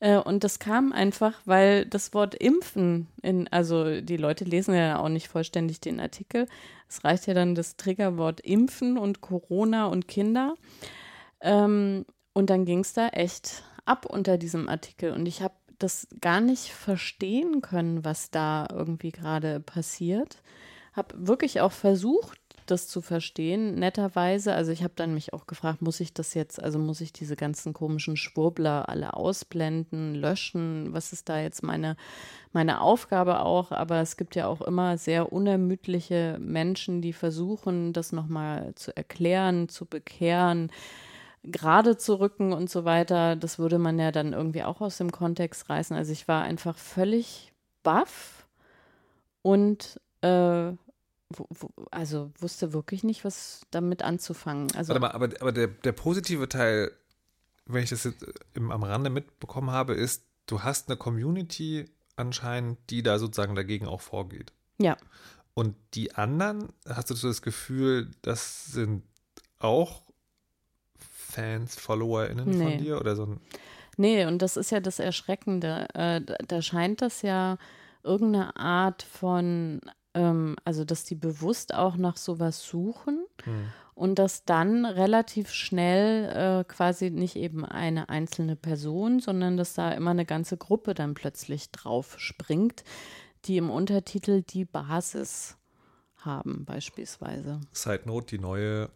[0.00, 4.98] Äh, Und das kam einfach, weil das Wort Impfen in, also die Leute lesen ja
[4.98, 6.46] auch nicht vollständig den Artikel.
[6.88, 10.54] Es reicht ja dann das Triggerwort Impfen und Corona und Kinder.
[11.40, 15.12] Ähm, und dann ging es da echt ab unter diesem Artikel.
[15.12, 20.42] Und ich habe das gar nicht verstehen können, was da irgendwie gerade passiert.
[20.92, 24.54] Habe wirklich auch versucht, das zu verstehen, netterweise.
[24.54, 27.36] Also ich habe dann mich auch gefragt, muss ich das jetzt, also muss ich diese
[27.36, 30.92] ganzen komischen Schwurbler alle ausblenden, löschen?
[30.92, 31.96] Was ist da jetzt meine,
[32.52, 33.72] meine Aufgabe auch?
[33.72, 39.68] Aber es gibt ja auch immer sehr unermüdliche Menschen, die versuchen, das nochmal zu erklären,
[39.68, 40.70] zu bekehren
[41.44, 45.12] gerade zu rücken und so weiter, das würde man ja dann irgendwie auch aus dem
[45.12, 45.96] Kontext reißen.
[45.96, 47.52] Also ich war einfach völlig
[47.82, 48.46] baff
[49.42, 50.72] und äh,
[51.90, 54.68] also wusste wirklich nicht, was damit anzufangen.
[54.74, 56.90] Also Warte mal, aber, aber der, der positive Teil,
[57.66, 61.84] wenn ich das jetzt äh, im, am Rande mitbekommen habe, ist, du hast eine Community
[62.16, 64.52] anscheinend, die da sozusagen dagegen auch vorgeht.
[64.78, 64.96] ja,
[65.54, 69.02] Und die anderen, hast du so das Gefühl, das sind
[69.58, 70.02] auch
[70.98, 72.64] Fans, FollowerInnen Nee.
[72.64, 73.40] von dir oder so ein
[73.98, 75.86] nee, und das ist ja das Erschreckende.
[75.94, 77.58] Äh, da, da scheint das ja
[78.02, 79.80] irgendeine Art von,
[80.18, 83.24] ähm, also dass die bewusst auch nach sowas suchen.
[83.44, 83.68] Hm.
[83.94, 89.90] Und dass dann relativ schnell äh, quasi nicht eben eine einzelne Person, sondern dass da
[89.90, 92.84] immer eine ganze Gruppe dann plötzlich drauf springt,
[93.44, 95.56] die im Untertitel die Basis
[96.18, 97.60] haben, beispielsweise.
[97.72, 98.88] Side Note, die neue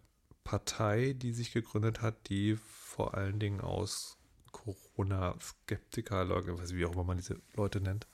[0.44, 4.18] Partei, die sich gegründet hat, die vor allen Dingen aus
[4.64, 8.06] Corona-Skeptiker, Leute, wie auch immer man diese Leute nennt,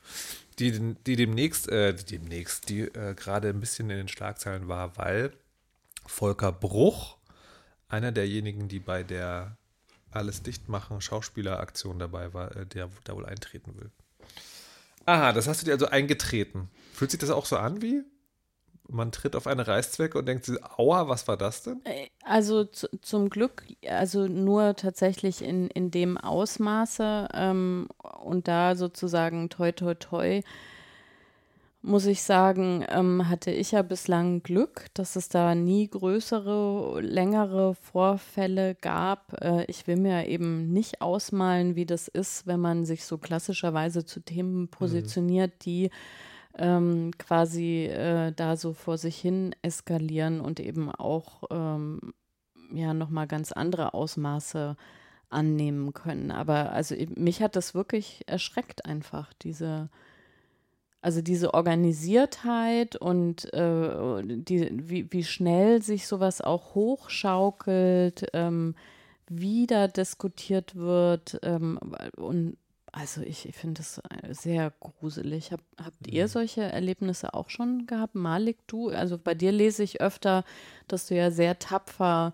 [0.58, 4.96] die, die demnächst, äh, die demnächst, die äh, gerade ein bisschen in den Schlagzeilen war,
[4.96, 5.32] weil
[6.06, 7.18] Volker Bruch,
[7.88, 9.56] einer derjenigen, die bei der
[10.10, 13.90] alles dicht machen Schauspieleraktion dabei war, äh, der da wohl eintreten will.
[15.04, 16.70] Aha, das hast du dir also eingetreten.
[16.92, 18.02] Fühlt sich das auch so an wie?
[18.90, 21.80] Man tritt auf eine Reißzwecke und denkt sich, aua, was war das denn?
[21.84, 27.88] Äh, also zu, zum Glück, also nur tatsächlich in, in dem Ausmaße ähm,
[28.22, 30.42] und da sozusagen toi toi toi
[31.82, 37.74] muss ich sagen, ähm, hatte ich ja bislang Glück, dass es da nie größere, längere
[37.74, 39.40] Vorfälle gab.
[39.40, 44.04] Äh, ich will mir eben nicht ausmalen, wie das ist, wenn man sich so klassischerweise
[44.04, 44.68] zu Themen mhm.
[44.68, 45.58] positioniert, mhm.
[45.64, 45.90] die
[46.58, 52.12] ähm, quasi äh, da so vor sich hin eskalieren und eben auch ähm,
[52.72, 54.76] ja nochmal ganz andere Ausmaße
[55.30, 56.30] annehmen können.
[56.30, 59.88] Aber also mich hat das wirklich erschreckt einfach, diese
[61.00, 68.74] also diese Organisiertheit und äh, die, wie, wie schnell sich sowas auch hochschaukelt, ähm,
[69.28, 71.38] wieder diskutiert wird.
[71.42, 71.78] Ähm,
[72.16, 72.56] und
[72.92, 75.52] also ich, ich finde das sehr gruselig.
[75.52, 76.28] Hab, habt ihr mhm.
[76.28, 78.14] solche Erlebnisse auch schon gehabt?
[78.14, 78.88] Malik, du?
[78.88, 80.44] Also bei dir lese ich öfter,
[80.86, 82.32] dass du ja sehr tapfer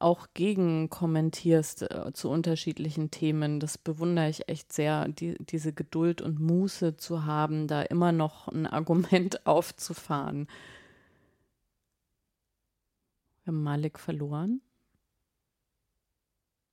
[0.00, 3.60] auch gegen kommentierst äh, zu unterschiedlichen Themen.
[3.60, 8.48] Das bewundere ich echt sehr, die, diese Geduld und Muße zu haben, da immer noch
[8.48, 10.48] ein Argument aufzufahren.
[13.44, 14.62] Wir haben Malik verloren.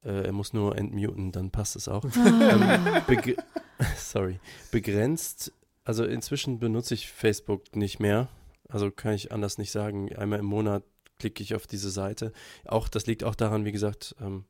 [0.07, 2.05] Äh, er muss nur entmuten, dann passt es auch.
[2.15, 3.03] Ah.
[3.07, 3.35] Ähm,
[3.97, 4.39] sorry.
[4.71, 5.51] Begrenzt,
[5.83, 8.29] also inzwischen benutze ich Facebook nicht mehr.
[8.69, 10.13] Also kann ich anders nicht sagen.
[10.15, 10.83] Einmal im Monat
[11.19, 12.31] klicke ich auf diese Seite.
[12.65, 14.45] Auch das liegt auch daran, wie gesagt, ähm,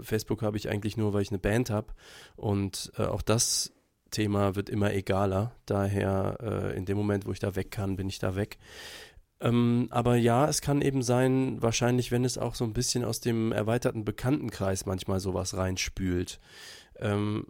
[0.00, 1.88] Facebook habe ich eigentlich nur, weil ich eine Band habe.
[2.36, 3.72] Und äh, auch das
[4.10, 5.52] Thema wird immer egaler.
[5.66, 8.58] Daher äh, in dem Moment, wo ich da weg kann, bin ich da weg.
[9.40, 13.20] Ähm, aber ja, es kann eben sein, wahrscheinlich, wenn es auch so ein bisschen aus
[13.20, 16.40] dem erweiterten Bekanntenkreis manchmal sowas reinspült.
[16.96, 17.46] Ähm,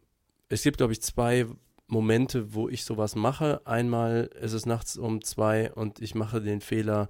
[0.49, 1.47] es gibt, glaube ich, zwei
[1.87, 3.61] Momente, wo ich sowas mache.
[3.65, 7.09] Einmal ist es nachts um zwei und ich mache den Fehler,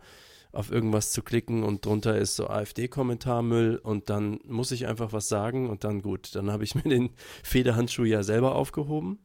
[0.53, 5.29] auf irgendwas zu klicken und drunter ist so AfD-Kommentarmüll und dann muss ich einfach was
[5.29, 7.11] sagen und dann gut, dann habe ich mir den
[7.43, 9.21] Federhandschuh ja selber aufgehoben.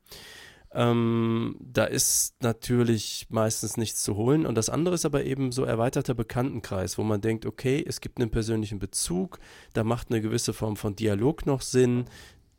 [0.78, 5.63] Ähm, da ist natürlich meistens nichts zu holen und das andere ist aber eben so
[5.63, 9.39] erweiterter Bekanntenkreis, wo man denkt, okay, es gibt einen persönlichen Bezug,
[9.71, 12.05] da macht eine gewisse Form von Dialog noch Sinn,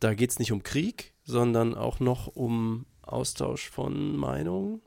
[0.00, 4.80] da geht es nicht um Krieg, sondern auch noch um Austausch von Meinungen.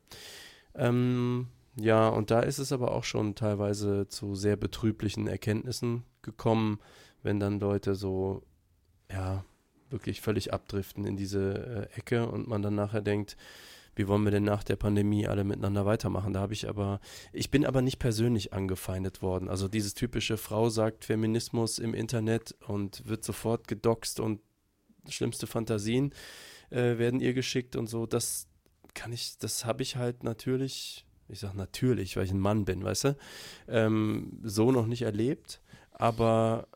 [0.73, 6.79] Ähm, ja, und da ist es aber auch schon teilweise zu sehr betrüblichen Erkenntnissen gekommen,
[7.21, 8.41] wenn dann Leute so,
[9.11, 9.45] ja,
[9.89, 13.37] wirklich völlig abdriften in diese äh, Ecke und man dann nachher denkt,
[13.95, 16.33] wie wollen wir denn nach der Pandemie alle miteinander weitermachen?
[16.33, 17.01] Da habe ich aber,
[17.33, 19.49] ich bin aber nicht persönlich angefeindet worden.
[19.49, 24.39] Also dieses typische Frau sagt Feminismus im Internet und wird sofort gedoxt und
[25.09, 26.13] schlimmste Fantasien
[26.69, 28.05] äh, werden ihr geschickt und so.
[28.05, 28.47] Das
[28.93, 32.83] kann ich, das habe ich halt natürlich ich sage natürlich, weil ich ein Mann bin,
[32.83, 33.17] weißt du,
[33.67, 35.61] ähm, so noch nicht erlebt,
[35.91, 36.67] aber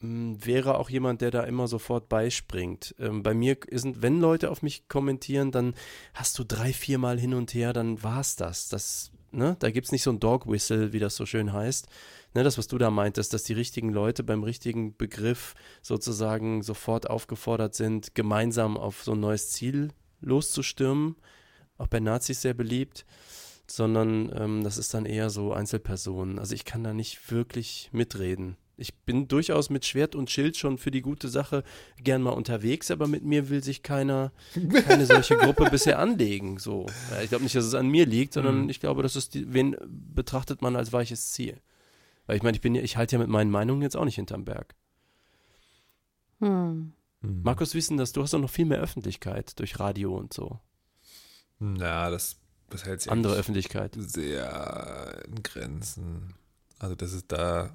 [0.00, 2.94] wäre auch jemand, der da immer sofort beispringt.
[2.98, 5.74] Ähm, bei mir sind, wenn Leute auf mich kommentieren, dann
[6.14, 8.68] hast du drei, viermal hin und her, dann war's das.
[8.68, 9.56] das ne?
[9.58, 11.88] Da gibt es nicht so ein Dog Whistle, wie das so schön heißt.
[12.34, 17.08] Ne, das, was du da meintest, dass die richtigen Leute beim richtigen Begriff sozusagen sofort
[17.08, 19.88] aufgefordert sind, gemeinsam auf so ein neues Ziel
[20.20, 21.16] loszustürmen.
[21.78, 23.04] Auch bei Nazis sehr beliebt
[23.70, 26.38] sondern ähm, das ist dann eher so Einzelpersonen.
[26.38, 28.56] Also ich kann da nicht wirklich mitreden.
[28.78, 31.64] Ich bin durchaus mit Schwert und Schild schon für die gute Sache
[32.02, 34.32] gern mal unterwegs, aber mit mir will sich keiner,
[34.86, 36.58] keine solche Gruppe bisher anlegen.
[36.58, 36.86] So.
[37.10, 38.70] Ja, ich glaube nicht, dass es an mir liegt, sondern mhm.
[38.70, 39.76] ich glaube, das ist die, wen
[40.14, 41.60] betrachtet man als weiches Ziel.
[42.26, 44.16] Weil ich meine, ich bin ja, ich halte ja mit meinen Meinungen jetzt auch nicht
[44.16, 44.74] hinterm Berg.
[46.40, 46.92] Hm.
[47.20, 47.42] Mhm.
[47.42, 50.60] Markus, wissen das, du hast doch noch viel mehr Öffentlichkeit durch Radio und so.
[51.58, 52.36] Na, das
[52.70, 53.96] das hält sich andere Öffentlichkeit.
[53.98, 56.34] Sehr in Grenzen.
[56.78, 57.70] Also das ist da,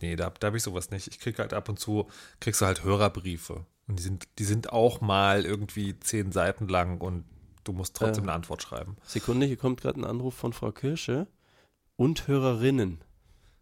[0.00, 1.08] nee, da, da habe ich sowas nicht.
[1.08, 2.08] Ich kriege halt ab und zu,
[2.40, 3.64] kriegst du halt Hörerbriefe.
[3.86, 7.24] Und die sind, die sind auch mal irgendwie zehn Seiten lang und
[7.64, 8.96] du musst trotzdem äh, eine Antwort schreiben.
[9.04, 11.26] Sekunde, hier kommt gerade ein Anruf von Frau Kirsche
[11.96, 13.00] und Hörerinnen.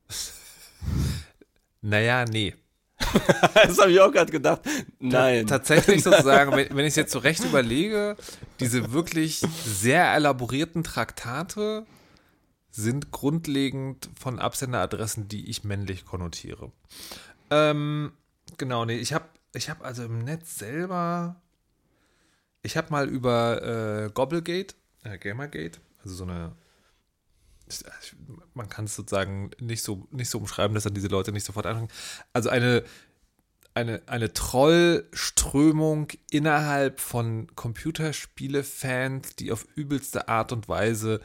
[1.81, 2.55] naja, nee.
[3.55, 4.63] das habe ich auch gerade gedacht.
[4.99, 5.47] Nein.
[5.47, 8.17] tatsächlich sozusagen, wenn, wenn ich es jetzt so recht überlege,
[8.59, 11.87] diese wirklich sehr elaborierten Traktate
[12.77, 16.71] sind grundlegend von Absenderadressen, die ich männlich konnotiere.
[17.51, 18.13] Ähm,
[18.59, 21.41] genau, nee, ich habe ich habe also im Netz selber,
[22.63, 23.63] ich habe mal über
[24.07, 24.75] äh, Gobblegate,
[25.05, 26.53] äh, Gamergate, also so eine,
[28.53, 31.67] man kann es sozusagen nicht so, nicht so umschreiben, dass dann diese Leute nicht sofort
[31.67, 31.89] anfangen.
[32.35, 32.85] Also eine,
[33.75, 41.21] eine, eine Trollströmung innerhalb von Computerspiele-Fans, die auf übelste Art und Weise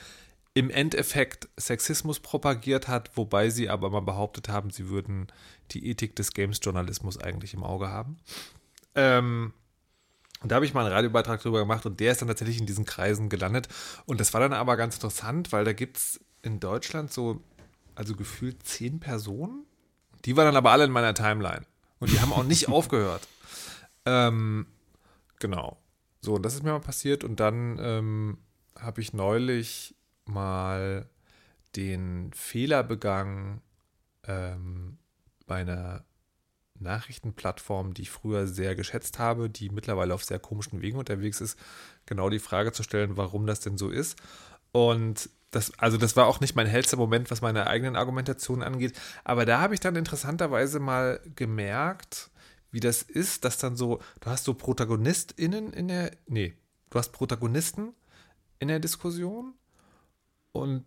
[0.53, 5.27] im Endeffekt Sexismus propagiert hat, wobei sie aber mal behauptet haben, sie würden
[5.71, 8.17] die Ethik des Games-Journalismus eigentlich im Auge haben.
[8.95, 9.53] Ähm,
[10.41, 12.65] und da habe ich mal einen Radiobeitrag drüber gemacht und der ist dann tatsächlich in
[12.65, 13.69] diesen Kreisen gelandet.
[14.05, 17.41] Und das war dann aber ganz interessant, weil da gibt es in Deutschland so,
[17.95, 19.65] also gefühlt zehn Personen.
[20.25, 21.65] Die waren dann aber alle in meiner Timeline.
[21.99, 23.27] Und die haben auch nicht aufgehört.
[24.05, 24.65] Ähm,
[25.39, 25.77] genau.
[26.21, 27.23] So, und das ist mir mal passiert.
[27.23, 28.37] Und dann ähm,
[28.79, 29.95] habe ich neulich
[30.31, 31.09] mal
[31.75, 33.61] den Fehler begangen,
[34.25, 34.97] ähm,
[35.47, 36.05] bei einer
[36.79, 41.57] Nachrichtenplattform, die ich früher sehr geschätzt habe, die mittlerweile auf sehr komischen Wegen unterwegs ist,
[42.05, 44.17] genau die Frage zu stellen, warum das denn so ist.
[44.71, 48.97] Und das, also das war auch nicht mein hellster Moment, was meine eigenen Argumentationen angeht.
[49.23, 52.31] Aber da habe ich dann interessanterweise mal gemerkt,
[52.71, 56.53] wie das ist, dass dann so, du hast so ProtagonistInnen in der, nee,
[56.89, 57.93] du hast Protagonisten
[58.59, 59.53] in der Diskussion
[60.51, 60.85] und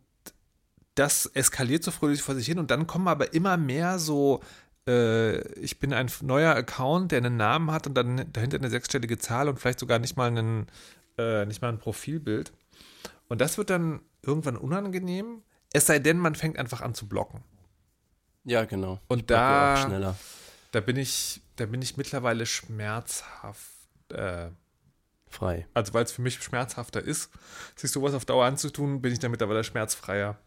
[0.94, 4.40] das eskaliert so fröhlich vor sich hin und dann kommen aber immer mehr so,
[4.86, 9.18] äh, ich bin ein neuer Account, der einen Namen hat und dann dahinter eine sechsstellige
[9.18, 10.66] Zahl und vielleicht sogar nicht mal, einen,
[11.18, 12.52] äh, nicht mal ein Profilbild.
[13.28, 15.42] Und das wird dann irgendwann unangenehm,
[15.72, 17.42] es sei denn, man fängt einfach an zu blocken.
[18.44, 19.00] Ja, genau.
[19.08, 20.14] Und da,
[20.70, 23.72] da bin ich, da bin ich mittlerweile schmerzhaft
[24.10, 24.50] äh,
[25.34, 25.66] frei.
[25.74, 27.30] Also weil es für mich schmerzhafter ist,
[27.76, 30.38] sich sowas auf Dauer anzutun, bin ich damit aber schmerzfreier.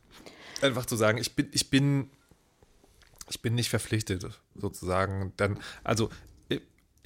[0.62, 2.10] Einfach zu sagen, ich bin, ich bin,
[3.30, 4.26] ich bin nicht verpflichtet,
[4.56, 5.34] sozusagen.
[5.38, 6.10] Dann, also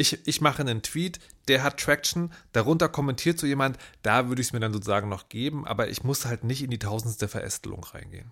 [0.02, 4.48] ich, ich mache einen Tweet, der hat Traction, darunter kommentiert so jemand, da würde ich
[4.48, 7.84] es mir dann sozusagen noch geben, aber ich muss halt nicht in die tausendste Verästelung
[7.84, 8.32] reingehen.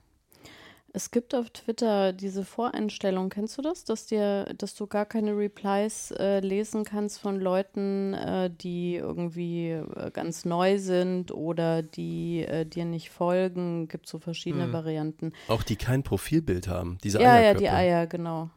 [0.93, 3.83] Es gibt auf Twitter diese Voreinstellung, kennst du das?
[3.83, 9.71] Dass dir, dass du gar keine Replies äh, lesen kannst von Leuten, äh, die irgendwie
[9.71, 13.87] äh, ganz neu sind oder die äh, dir nicht folgen.
[13.87, 14.73] Gibt so verschiedene hm.
[14.73, 15.33] Varianten.
[15.47, 18.49] Auch die kein Profilbild haben, diese Ja, ja, die Eier, genau.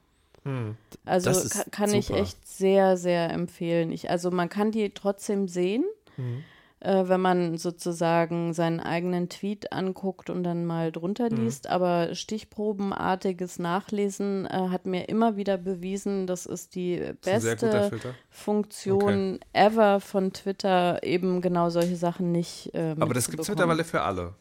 [0.45, 0.77] Hm.
[1.05, 1.99] Also ka kann super.
[1.99, 3.93] ich echt sehr, sehr empfehlen.
[3.93, 5.85] Ich, also man kann die trotzdem sehen.
[6.17, 6.45] Hm
[6.83, 11.45] äh, wenn man sozusagen seinen eigenen Tweet anguckt und dann mal drunter mhm.
[11.45, 11.69] liest.
[11.69, 17.91] Aber stichprobenartiges Nachlesen äh, hat mir immer wieder bewiesen, das ist die beste
[18.31, 19.41] Funktion okay.
[19.53, 22.75] ever von Twitter, eben genau solche Sachen nicht.
[22.75, 24.35] Äh, Aber das gibt es mittlerweile für alle.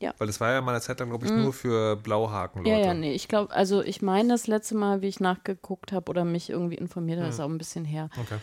[0.00, 0.14] Ja.
[0.18, 1.42] Weil das war ja mal eine Zeit lang, glaube ich, mm.
[1.42, 2.62] nur für Blauhaken.
[2.62, 2.70] -Leute.
[2.70, 3.12] Ja, ja, nee.
[3.12, 6.74] Ich glaube, also ich meine, das letzte Mal, wie ich nachgeguckt habe oder mich irgendwie
[6.74, 7.30] informiert habe, mm.
[7.30, 8.08] ist auch ein bisschen her.
[8.20, 8.38] Okay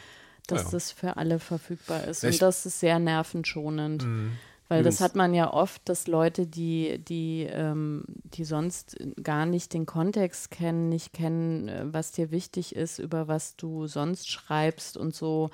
[0.52, 0.72] dass ja.
[0.72, 2.24] das für alle verfügbar ist.
[2.24, 4.06] Ich und das ist sehr nervenschonend.
[4.06, 4.32] Mhm.
[4.70, 9.74] Weil das hat man ja oft, dass Leute, die, die, ähm, die sonst gar nicht
[9.74, 14.96] den Kontext kennen, nicht kennen, äh, was dir wichtig ist, über was du sonst schreibst
[14.96, 15.50] und so,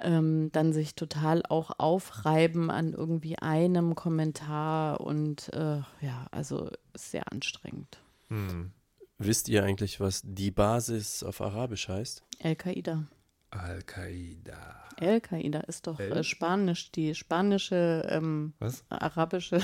[0.00, 7.30] ähm, dann sich total auch aufreiben an irgendwie einem Kommentar und äh, ja, also sehr
[7.30, 7.98] anstrengend.
[8.28, 8.72] Hm.
[9.18, 12.22] Wisst ihr eigentlich, was die Basis auf Arabisch heißt?
[12.42, 13.08] Al-Qaida.
[13.50, 14.88] Al-Qaida.
[15.00, 18.84] Al-Qaida ist doch äh, Spanisch, die spanische, ähm, Was?
[18.88, 19.60] arabische.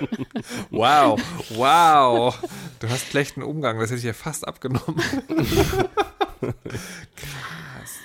[0.70, 1.20] wow,
[1.50, 2.38] wow.
[2.78, 4.96] Du hast schlechten Umgang, das hätte ich ja fast abgenommen.
[7.16, 7.98] Krass.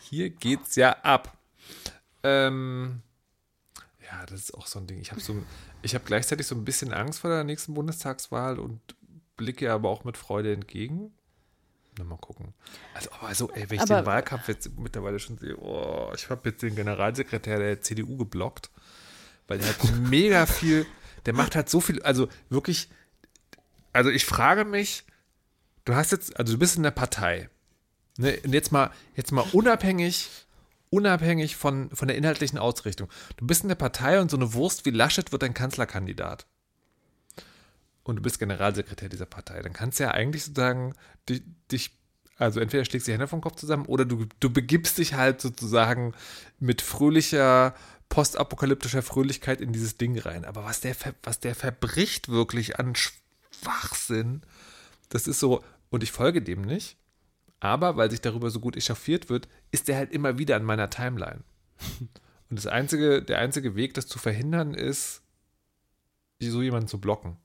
[0.00, 1.36] Hier geht's ja ab.
[2.22, 3.02] Ähm,
[4.04, 5.00] ja, das ist auch so ein Ding.
[5.00, 5.42] Ich habe so,
[5.82, 8.80] ich gleichzeitig so ein bisschen Angst vor der nächsten Bundestagswahl und
[9.36, 11.12] blicke aber auch mit Freude entgegen.
[11.98, 12.54] Mal gucken.
[12.94, 16.30] Also, aber so, ey, wenn ich aber, den Wahlkampf jetzt mittlerweile schon sehe, oh, ich
[16.30, 18.70] habe jetzt den Generalsekretär der CDU geblockt,
[19.46, 19.76] weil der hat
[20.08, 20.86] mega viel,
[21.26, 22.88] der macht halt so viel, also wirklich,
[23.92, 25.04] also ich frage mich,
[25.84, 27.50] du hast jetzt, also du bist in der Partei,
[28.16, 30.30] ne, und jetzt mal, jetzt mal unabhängig,
[30.88, 33.08] unabhängig von, von der inhaltlichen Ausrichtung.
[33.36, 36.46] Du bist in der Partei und so eine Wurst wie Laschet wird dein Kanzlerkandidat
[38.04, 40.94] und du bist Generalsekretär dieser Partei, dann kannst du ja eigentlich sozusagen
[41.28, 41.98] dich, dich
[42.38, 45.40] also entweder schlägst du die Hände vom Kopf zusammen oder du, du begibst dich halt
[45.40, 46.14] sozusagen
[46.58, 47.74] mit fröhlicher,
[48.08, 50.44] postapokalyptischer Fröhlichkeit in dieses Ding rein.
[50.44, 54.42] Aber was der, was der verbricht wirklich an Schwachsinn,
[55.08, 56.96] das ist so, und ich folge dem nicht,
[57.60, 60.90] aber weil sich darüber so gut echauffiert wird, ist der halt immer wieder an meiner
[60.90, 61.44] Timeline.
[62.50, 65.22] Und das einzige, der einzige Weg, das zu verhindern, ist,
[66.40, 67.36] so jemanden zu blocken.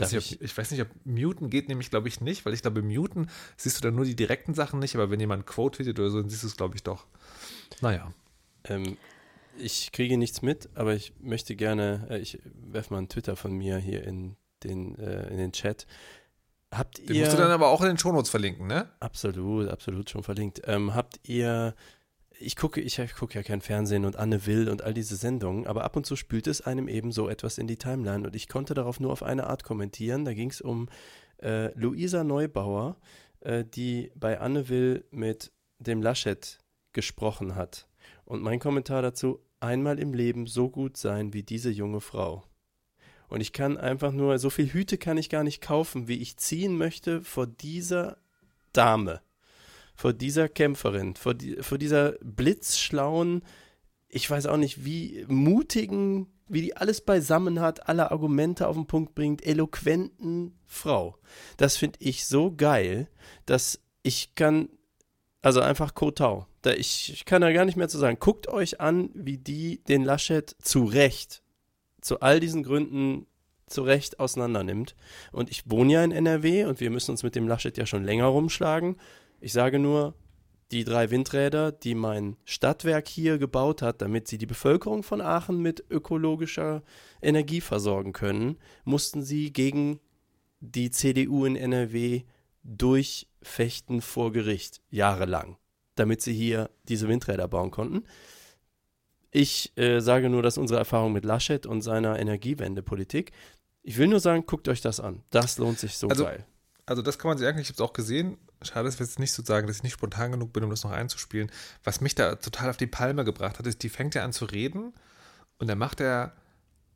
[0.00, 2.82] Nicht, ob, ich weiß nicht, ob Muten geht nämlich, glaube ich, nicht, weil ich glaube,
[2.82, 6.10] Muten siehst du dann nur die direkten Sachen nicht, aber wenn jemand Quote tweetet oder
[6.10, 7.06] so, dann siehst du es, glaube ich, doch.
[7.80, 8.12] Naja.
[8.64, 8.96] Ähm,
[9.58, 13.52] ich kriege nichts mit, aber ich möchte gerne, äh, ich werfe mal einen Twitter von
[13.52, 15.86] mir hier in den, äh, in den Chat.
[16.72, 17.24] Habt Den ihr.
[17.24, 18.88] musst du dann aber auch in den Shownotes verlinken, ne?
[19.00, 20.62] Absolut, absolut schon verlinkt.
[20.64, 21.74] Ähm, habt ihr,
[22.40, 25.66] ich gucke, ich, ich gucke ja kein Fernsehen und Anne Will und all diese Sendungen,
[25.66, 28.48] aber ab und zu spült es einem eben so etwas in die Timeline und ich
[28.48, 30.24] konnte darauf nur auf eine Art kommentieren.
[30.24, 30.88] Da ging es um
[31.42, 32.96] äh, Luisa Neubauer,
[33.40, 36.58] äh, die bei Anne Will mit dem Laschet
[36.92, 37.88] gesprochen hat.
[38.24, 42.44] Und mein Kommentar dazu, einmal im Leben so gut sein wie diese junge Frau.
[43.28, 46.36] Und ich kann einfach nur, so viel Hüte kann ich gar nicht kaufen, wie ich
[46.36, 48.18] ziehen möchte vor dieser
[48.72, 49.20] Dame,
[50.00, 53.42] vor dieser Kämpferin, vor, die, vor dieser blitzschlauen,
[54.08, 58.86] ich weiß auch nicht, wie mutigen, wie die alles beisammen hat, alle Argumente auf den
[58.86, 61.18] Punkt bringt, eloquenten Frau.
[61.58, 63.10] Das finde ich so geil,
[63.44, 64.70] dass ich kann,
[65.42, 66.46] also einfach Kotau.
[66.62, 68.16] Da ich, ich kann da gar nicht mehr zu sagen.
[68.20, 71.42] Guckt euch an, wie die den Laschet zu Recht,
[72.00, 73.26] zu all diesen Gründen
[73.66, 74.96] zu Recht auseinander nimmt.
[75.30, 78.04] Und ich wohne ja in NRW und wir müssen uns mit dem Laschet ja schon
[78.04, 78.96] länger rumschlagen.
[79.40, 80.14] Ich sage nur,
[80.70, 85.60] die drei Windräder, die mein Stadtwerk hier gebaut hat, damit sie die Bevölkerung von Aachen
[85.60, 86.82] mit ökologischer
[87.20, 89.98] Energie versorgen können, mussten sie gegen
[90.60, 92.22] die CDU in NRW
[92.62, 95.56] durchfechten vor Gericht, jahrelang,
[95.94, 98.04] damit sie hier diese Windräder bauen konnten.
[99.32, 103.32] Ich äh, sage nur, dass unsere Erfahrung mit Laschet und seiner Energiewendepolitik,
[103.82, 105.22] ich will nur sagen, guckt euch das an.
[105.30, 106.44] Das lohnt sich so Also, geil.
[106.90, 108.36] Also das kann man sich eigentlich, ich habe es auch gesehen.
[108.62, 110.82] Schade, dass wir jetzt nicht so sagen, dass ich nicht spontan genug bin, um das
[110.82, 111.48] noch einzuspielen.
[111.84, 114.44] Was mich da total auf die Palme gebracht hat, ist, die fängt ja an zu
[114.44, 114.92] reden
[115.58, 116.32] und dann macht er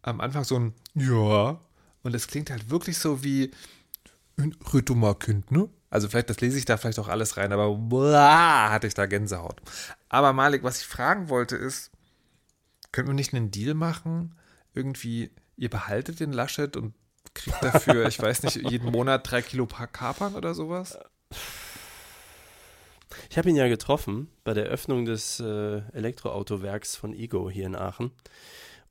[0.03, 1.61] am Anfang so ein Ja
[2.03, 3.53] und es klingt halt wirklich so wie
[4.37, 5.69] Red du mal Kind, ne?
[5.91, 9.07] Also vielleicht, das lese ich da vielleicht auch alles rein, aber boah, hatte ich da
[9.07, 9.63] Gänsehaut.
[10.09, 11.93] Aber Malik, was ich fragen wollte ist,
[12.91, 14.35] könnten wir nicht einen Deal machen?
[14.75, 16.95] Irgendwie, ihr behaltet den Laschet und
[17.35, 20.99] kriegt dafür, ich weiß nicht, jeden Monat drei Kilo Kapern oder sowas?
[23.31, 27.77] Ich habe ihn ja getroffen bei der Öffnung des äh, Elektroautowerks von Ego hier in
[27.77, 28.13] Aachen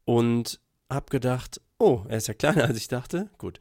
[0.05, 3.29] und habe gedacht, oh, er ist ja kleiner als ich dachte.
[3.37, 3.59] Gut.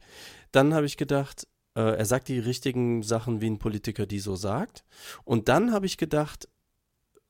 [0.51, 4.35] Dann habe ich gedacht, äh, er sagt die richtigen Sachen, wie ein Politiker die so
[4.35, 4.83] sagt.
[5.23, 6.47] Und dann habe ich gedacht,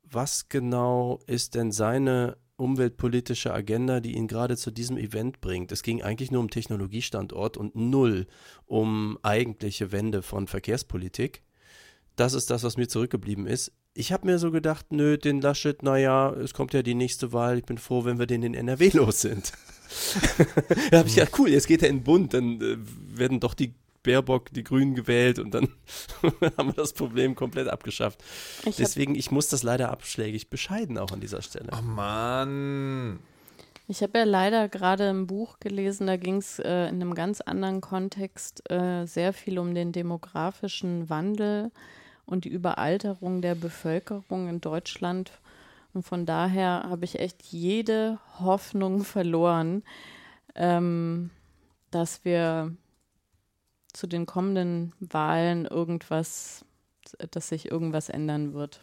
[0.04, 5.72] was genau ist denn seine umweltpolitische Agenda, die ihn gerade zu diesem Event bringt?
[5.72, 8.28] Es ging eigentlich nur um Technologiestandort und null
[8.66, 11.43] um eigentliche Wende von Verkehrspolitik.
[12.16, 13.72] Das ist das, was mir zurückgeblieben ist.
[13.95, 17.60] Ich habe mir so gedacht, nö, den Laschet, naja, es kommt ja die nächste Wahl,
[17.60, 19.51] ich bin froh, wenn wir den in NRW los sind.
[20.91, 22.78] da habe ich gedacht, cool, jetzt geht er in den Bund, dann äh,
[23.18, 25.70] werden doch die Baerbock, die Grünen gewählt und dann
[26.58, 28.24] haben wir das Problem komplett abgeschafft.
[28.66, 31.70] Ich Deswegen, ich muss das leider abschlägig bescheiden auch an dieser Stelle.
[31.72, 33.20] Oh Mann.
[33.88, 37.41] ich hab ja leider gerade ein Buch gelesen, da ging es äh, in einem ganz
[37.41, 41.72] anderen Kontext äh, sehr viel um den demografischen Wandel
[42.26, 45.32] und die Überalterung der Bevölkerung in Deutschland.
[45.93, 49.84] Und von daher habe ich echt jede Hoffnung verloren,
[50.56, 51.30] ähm,
[51.91, 52.76] dass wir
[53.94, 56.66] zu den kommenden Wahlen irgendwas,
[57.32, 58.82] dass sich irgendwas ändern wird.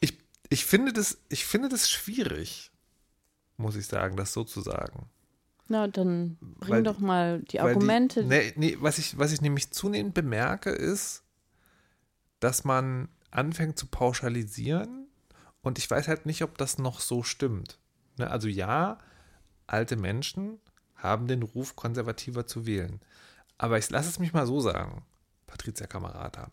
[0.00, 0.18] Ich,
[0.48, 2.70] ich, finde das, ich finde das schwierig,
[3.56, 5.10] muss ich sagen, das so zu sagen.
[5.68, 8.22] Na, dann bring Weil- doch mal die Argumente.
[8.22, 11.24] Die, nee, nee, was, ich, was ich nämlich zunehmend bemerke, ist,
[12.40, 15.06] dass man anfängt zu pauschalisieren
[15.62, 17.78] und ich weiß halt nicht, ob das noch so stimmt.
[18.18, 18.30] Ne?
[18.30, 18.98] Also ja,
[19.66, 20.60] alte Menschen
[20.96, 23.00] haben den Ruf, konservativer zu wählen.
[23.62, 25.04] Aber ich lasse es mich mal so sagen,
[25.46, 26.50] Patricia Kamerata.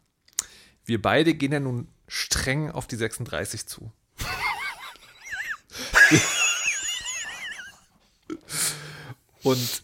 [0.85, 3.91] Wir beide gehen ja nun streng auf die 36 zu.
[9.41, 9.81] Und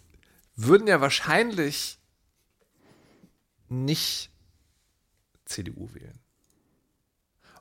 [0.55, 1.97] würden ja wahrscheinlich
[3.69, 4.29] nicht
[5.45, 6.19] CDU wählen.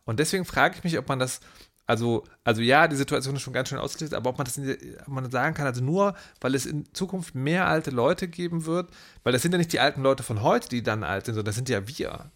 [0.05, 1.41] Und deswegen frage ich mich, ob man das,
[1.87, 4.97] also, also ja, die Situation ist schon ganz schön ausgelöst, aber ob man das in,
[5.03, 8.91] ob man sagen kann, also nur, weil es in Zukunft mehr alte Leute geben wird,
[9.23, 11.47] weil das sind ja nicht die alten Leute von heute, die dann alt sind, sondern
[11.47, 12.31] das sind ja wir.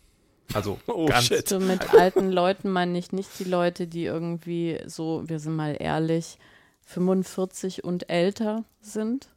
[0.52, 1.48] Also Oh, ganz, shit.
[1.48, 5.76] So mit alten Leuten meine ich nicht die Leute, die irgendwie so, wir sind mal
[5.78, 6.38] ehrlich,
[6.86, 9.28] 45 und älter sind.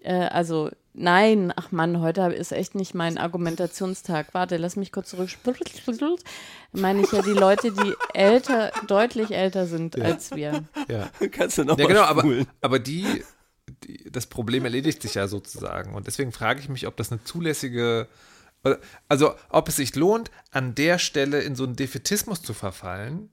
[0.00, 4.34] Äh, also nein, ach Mann, heute ist echt nicht mein Argumentationstag.
[4.34, 5.28] Warte, lass mich kurz zurück.
[6.72, 10.64] Meine ich ja die Leute, die älter, deutlich älter sind als wir.
[10.88, 11.10] ja.
[11.30, 12.24] Kannst du noch Ja, mal genau, aber,
[12.60, 13.24] aber die,
[13.84, 15.94] die, das Problem erledigt sich ja sozusagen.
[15.94, 18.08] Und deswegen frage ich mich, ob das eine zulässige,
[19.08, 23.30] also ob es sich lohnt, an der Stelle in so einen Defetismus zu verfallen,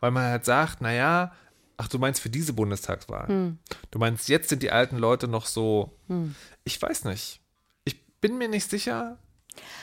[0.00, 1.32] weil man halt sagt, naja,
[1.78, 3.28] ach, du meinst für diese Bundestagswahl.
[3.28, 3.58] Hm.
[3.90, 6.34] Du meinst, jetzt sind die alten Leute noch so, hm.
[6.68, 7.40] Ich weiß nicht.
[7.84, 9.18] Ich bin mir nicht sicher,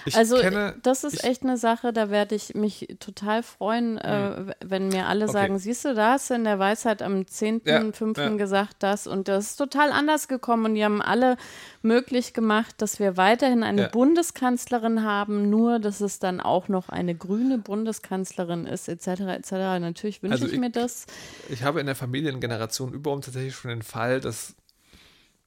[0.05, 4.39] ich also kenne, das ist echt eine Sache, da werde ich mich total freuen, äh,
[4.39, 4.53] mhm.
[4.63, 5.33] wenn mir alle okay.
[5.33, 8.17] sagen, siehst du, da hast du in der Weisheit am 10.5.
[8.17, 8.35] Ja, ja.
[8.37, 11.37] gesagt das und das ist total anders gekommen und die haben alle
[11.81, 13.87] möglich gemacht, dass wir weiterhin eine ja.
[13.89, 19.07] Bundeskanzlerin haben, nur dass es dann auch noch eine grüne Bundeskanzlerin ist, etc.
[19.07, 19.51] etc.
[19.51, 21.07] Natürlich wünsche also ich, ich mir das.
[21.49, 24.55] Ich habe in der Familiengeneration über uns tatsächlich schon den Fall, dass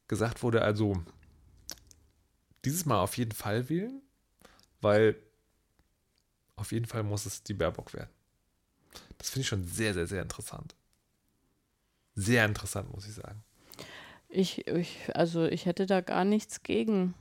[0.08, 0.96] gesagt wurde, also
[2.64, 4.02] dieses Mal auf jeden Fall wählen
[4.80, 5.16] weil
[6.56, 8.10] auf jeden Fall muss es die Baerbock werden.
[9.18, 10.74] Das finde ich schon sehr, sehr, sehr interessant.
[12.14, 13.42] Sehr interessant, muss ich sagen.
[14.28, 17.14] Ich, ich, also ich hätte da gar nichts gegen.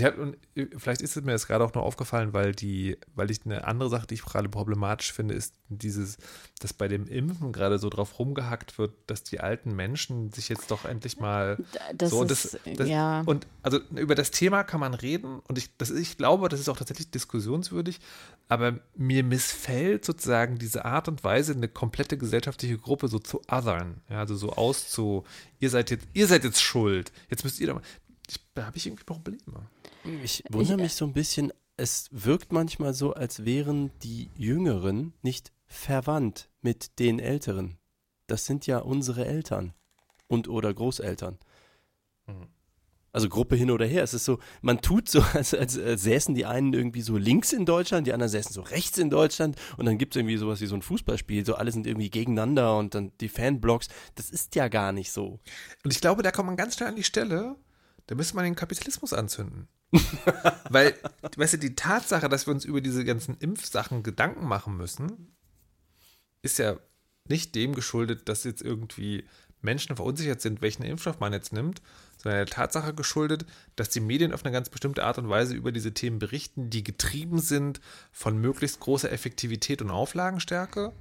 [0.00, 0.36] Hat, und
[0.78, 3.88] vielleicht ist es mir jetzt gerade auch noch aufgefallen, weil die, weil ich eine andere
[3.88, 6.18] Sache, die ich gerade problematisch finde, ist dieses,
[6.58, 10.72] dass bei dem Impfen gerade so drauf rumgehackt wird, dass die alten Menschen sich jetzt
[10.72, 11.58] doch endlich mal
[11.94, 13.22] das so ist, das, das, ja.
[13.26, 16.68] und also über das Thema kann man reden und ich, das, ich glaube, das ist
[16.68, 18.00] auch tatsächlich diskussionswürdig,
[18.48, 24.00] aber mir missfällt sozusagen diese Art und Weise, eine komplette gesellschaftliche Gruppe so zu othern,
[24.10, 25.22] ja, also so auszu,
[25.60, 27.82] ihr seid jetzt, ihr seid jetzt schuld, jetzt müsst ihr da mal,
[28.54, 29.68] da habe ich irgendwie Probleme.
[30.22, 35.52] Ich wundere mich so ein bisschen, es wirkt manchmal so, als wären die Jüngeren nicht
[35.66, 37.78] verwandt mit den Älteren.
[38.26, 39.74] Das sind ja unsere Eltern
[40.28, 41.38] und oder Großeltern.
[42.26, 42.48] Mhm.
[43.12, 44.02] Also Gruppe hin oder her.
[44.02, 47.52] Es ist so, man tut so, als, als, als säßen die einen irgendwie so links
[47.52, 50.60] in Deutschland, die anderen säßen so rechts in Deutschland und dann gibt es irgendwie sowas
[50.60, 53.88] wie so ein Fußballspiel, so alle sind irgendwie gegeneinander und dann die Fanblocks.
[54.16, 55.40] Das ist ja gar nicht so.
[55.82, 57.56] Und ich glaube, da kommt man ganz schnell an die Stelle,
[58.06, 59.68] da müsste man den Kapitalismus anzünden.
[60.70, 60.94] Weil,
[61.36, 65.34] weißt du, die Tatsache, dass wir uns über diese ganzen Impfsachen Gedanken machen müssen,
[66.42, 66.76] ist ja
[67.28, 69.24] nicht dem geschuldet, dass jetzt irgendwie
[69.62, 71.82] Menschen verunsichert sind, welchen Impfstoff man jetzt nimmt,
[72.22, 75.72] sondern der Tatsache geschuldet, dass die Medien auf eine ganz bestimmte Art und Weise über
[75.72, 77.80] diese Themen berichten, die getrieben sind
[78.12, 80.92] von möglichst großer Effektivität und Auflagenstärke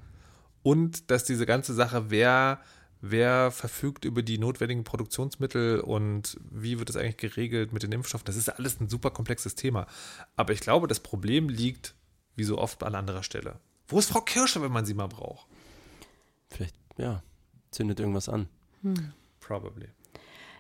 [0.64, 2.60] und dass diese ganze Sache, wer
[3.12, 8.26] wer verfügt über die notwendigen Produktionsmittel und wie wird es eigentlich geregelt mit den Impfstoffen.
[8.26, 9.88] Das ist alles ein super komplexes Thema.
[10.36, 11.96] Aber ich glaube, das Problem liegt,
[12.36, 13.60] wie so oft, an anderer Stelle.
[13.88, 15.48] Wo ist Frau Kirscher, wenn man sie mal braucht?
[16.50, 17.22] Vielleicht, ja,
[17.72, 18.48] zündet irgendwas an.
[18.82, 19.14] Hm.
[19.40, 19.88] Probably.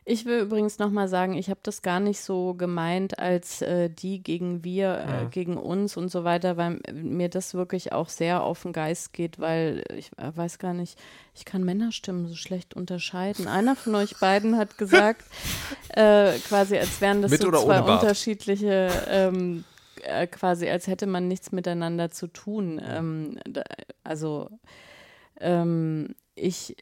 [0.07, 4.21] Ich will übrigens nochmal sagen, ich habe das gar nicht so gemeint als äh, die
[4.21, 5.29] gegen wir, äh, mhm.
[5.31, 9.39] gegen uns und so weiter, weil mir das wirklich auch sehr auf den Geist geht,
[9.39, 10.99] weil ich äh, weiß gar nicht,
[11.33, 13.47] ich kann Männerstimmen so schlecht unterscheiden.
[13.47, 15.23] Einer von euch beiden hat gesagt,
[15.89, 19.63] äh, quasi als wären das so zwei unterschiedliche ähm,
[20.03, 22.79] äh, quasi als hätte man nichts miteinander zu tun.
[22.87, 23.63] Ähm, da,
[24.03, 24.51] also
[25.39, 26.75] ähm, ich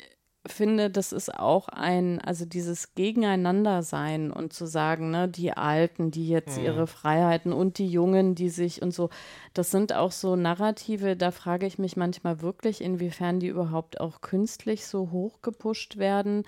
[0.45, 6.27] finde, das ist auch ein, also dieses Gegeneinandersein und zu sagen, ne, die Alten, die
[6.27, 6.65] jetzt mhm.
[6.65, 9.09] ihre Freiheiten und die Jungen, die sich und so,
[9.53, 14.19] das sind auch so Narrative, da frage ich mich manchmal wirklich, inwiefern die überhaupt auch
[14.21, 16.43] künstlich so hochgepusht werden.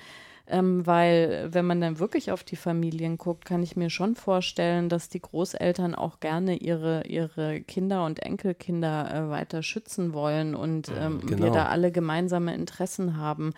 [0.47, 4.89] Ähm, weil wenn man dann wirklich auf die Familien guckt, kann ich mir schon vorstellen,
[4.89, 10.91] dass die Großeltern auch gerne ihre, ihre Kinder und Enkelkinder äh, weiter schützen wollen und
[10.95, 11.45] ähm, genau.
[11.45, 13.53] wir da alle gemeinsame Interessen haben.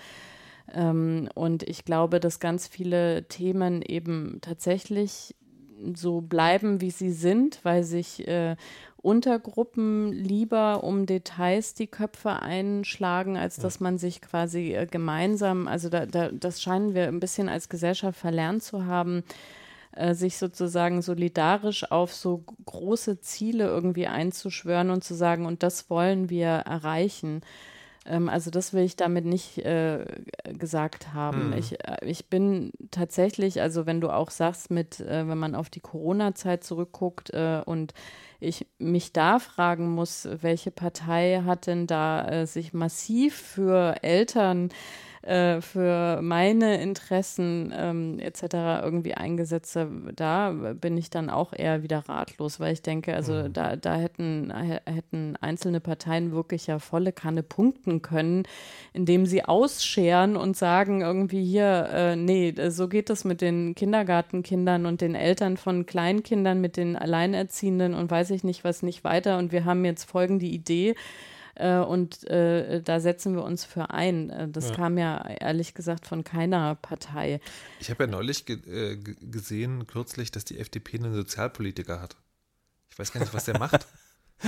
[0.74, 5.36] Ähm, und ich glaube, dass ganz viele Themen eben tatsächlich
[5.94, 8.56] so bleiben, wie sie sind, weil sich äh,
[9.02, 15.90] Untergruppen lieber um Details die Köpfe einschlagen, als dass man sich quasi äh, gemeinsam, also
[15.90, 19.24] da, da, das scheinen wir ein bisschen als Gesellschaft verlernt zu haben,
[19.92, 25.90] äh, sich sozusagen solidarisch auf so große Ziele irgendwie einzuschwören und zu sagen, und das
[25.90, 27.42] wollen wir erreichen.
[28.08, 30.06] Ähm, also das will ich damit nicht äh,
[30.58, 31.48] gesagt haben.
[31.48, 31.58] Mhm.
[31.58, 35.70] Ich, äh, ich bin tatsächlich, also wenn du auch sagst, mit, äh, wenn man auf
[35.70, 37.94] die Corona-Zeit zurückguckt äh, und
[38.40, 44.70] ich mich da fragen muss, welche Partei hat denn da äh, sich massiv für Eltern
[44.70, 44.74] äh,
[45.24, 48.44] für meine Interessen ähm, etc.
[48.84, 49.78] irgendwie eingesetzt
[50.16, 53.54] da bin ich dann auch eher wieder ratlos, weil ich denke, also mhm.
[53.54, 54.54] da, da hätten,
[54.86, 58.44] hätten einzelne Parteien wirklich ja volle Kanne punkten können,
[58.94, 64.86] indem sie ausscheren und sagen irgendwie hier, äh, nee, so geht es mit den Kindergartenkindern
[64.86, 69.38] und den Eltern von Kleinkindern, mit den Alleinerziehenden und weiß ich nicht was nicht weiter
[69.38, 70.96] und wir haben jetzt folgende Idee,
[71.60, 74.30] äh, und äh, da setzen wir uns für ein.
[74.30, 74.76] Äh, das ja.
[74.76, 77.40] kam ja ehrlich gesagt von keiner Partei.
[77.80, 82.16] Ich habe ja neulich ge äh, gesehen, kürzlich, dass die FDP einen Sozialpolitiker hat.
[82.90, 83.88] Ich weiß gar nicht, was der macht.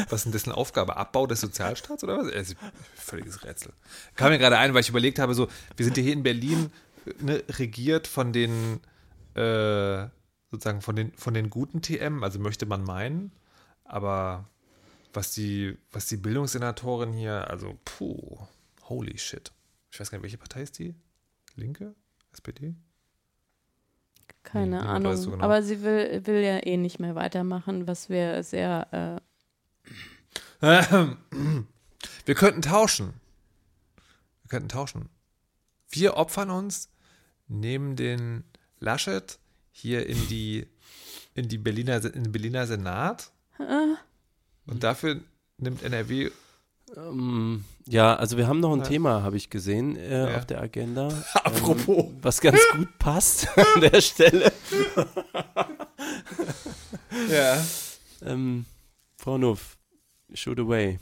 [0.09, 0.97] Was ist denn dessen Aufgabe?
[0.97, 2.31] Abbau des Sozialstaats oder was?
[2.31, 2.53] Also,
[2.95, 3.73] völliges Rätsel.
[4.15, 6.71] Kam mir gerade ein, weil ich überlegt habe, so, wir sind ja hier in Berlin
[7.21, 8.81] ne, regiert von den
[9.33, 10.07] äh,
[10.51, 13.31] sozusagen von den, von den guten TM, also möchte man meinen,
[13.83, 14.49] aber
[15.13, 18.37] was die, was die Bildungssenatorin hier, also puh,
[18.83, 19.51] holy shit.
[19.91, 20.95] Ich weiß gar nicht, welche Partei ist die?
[21.55, 21.95] Linke?
[22.31, 22.75] SPD?
[24.43, 25.17] Keine nee, Ahnung.
[25.17, 25.43] So genau.
[25.43, 29.21] Aber sie will, will ja eh nicht mehr weitermachen, was wir sehr.
[30.61, 30.61] Äh
[32.25, 33.13] wir könnten tauschen.
[34.43, 35.09] Wir könnten tauschen.
[35.89, 36.89] Wir opfern uns,
[37.47, 38.43] nehmen den
[38.79, 39.39] Laschet
[39.71, 40.67] hier in die,
[41.33, 43.31] in die Berliner, in den Berliner Senat.
[44.69, 45.19] Und dafür
[45.57, 46.29] nimmt NRW.
[46.95, 48.85] Ähm, ja, also wir haben noch ein ja.
[48.85, 50.37] Thema, habe ich gesehen, äh, ja.
[50.37, 51.07] auf der Agenda.
[51.33, 52.05] Apropos.
[52.05, 54.51] Ähm, was ganz gut passt an der Stelle.
[57.29, 57.63] ja.
[58.23, 58.65] Ähm,
[59.17, 59.77] Frau Nuff,
[60.33, 60.99] shoot away.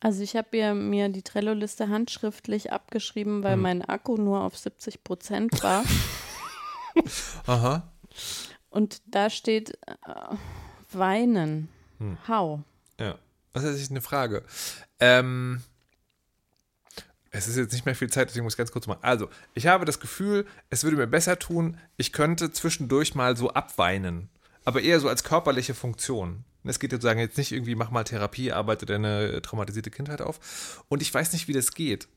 [0.00, 3.62] Also ich habe mir die Trello-Liste handschriftlich abgeschrieben, weil hm.
[3.62, 5.84] mein Akku nur auf 70 Prozent war.
[7.46, 7.90] Aha.
[8.68, 10.36] Und da steht äh,
[10.92, 11.68] weinen.
[11.98, 12.18] Hm.
[12.28, 12.60] How?
[12.98, 13.18] Ja.
[13.52, 14.42] Das ist eine Frage.
[14.98, 15.62] Ähm,
[17.30, 19.02] es ist jetzt nicht mehr viel Zeit, deswegen muss ich ganz kurz machen.
[19.02, 23.50] Also, ich habe das Gefühl, es würde mir besser tun, ich könnte zwischendurch mal so
[23.50, 24.28] abweinen.
[24.64, 26.44] Aber eher so als körperliche Funktion.
[26.64, 30.84] Es geht sozusagen jetzt nicht irgendwie, mach mal Therapie, arbeite deine traumatisierte Kindheit auf.
[30.88, 32.08] Und ich weiß nicht, wie das geht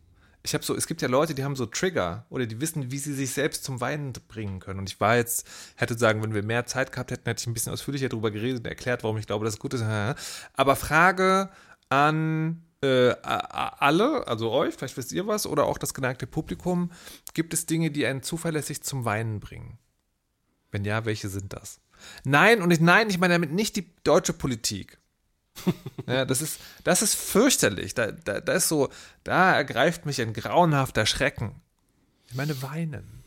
[0.44, 2.98] ich habe so, es gibt ja Leute, die haben so Trigger oder die wissen, wie
[2.98, 4.80] sie sich selbst zum Weinen bringen können.
[4.80, 7.54] Und ich war jetzt, hätte sagen, wenn wir mehr Zeit gehabt hätten, hätte ich ein
[7.54, 9.84] bisschen ausführlicher darüber geredet und erklärt, warum ich glaube, dass es gut ist.
[10.54, 11.50] Aber Frage
[11.90, 16.92] an äh, alle, also euch, vielleicht wisst ihr was, oder auch das geneigte Publikum,
[17.34, 19.80] gibt es Dinge, die einen zuverlässig zum Weinen bringen?
[20.72, 21.80] Wenn ja, welche sind das?
[22.24, 25.00] Nein, und ich, nein, ich meine damit nicht die deutsche Politik.
[26.08, 27.94] Ja, das ist, das ist fürchterlich.
[27.94, 28.90] Da, da, da ist so,
[29.24, 31.62] da ergreift mich ein grauenhafter Schrecken.
[32.30, 33.24] Ich meine, weinen.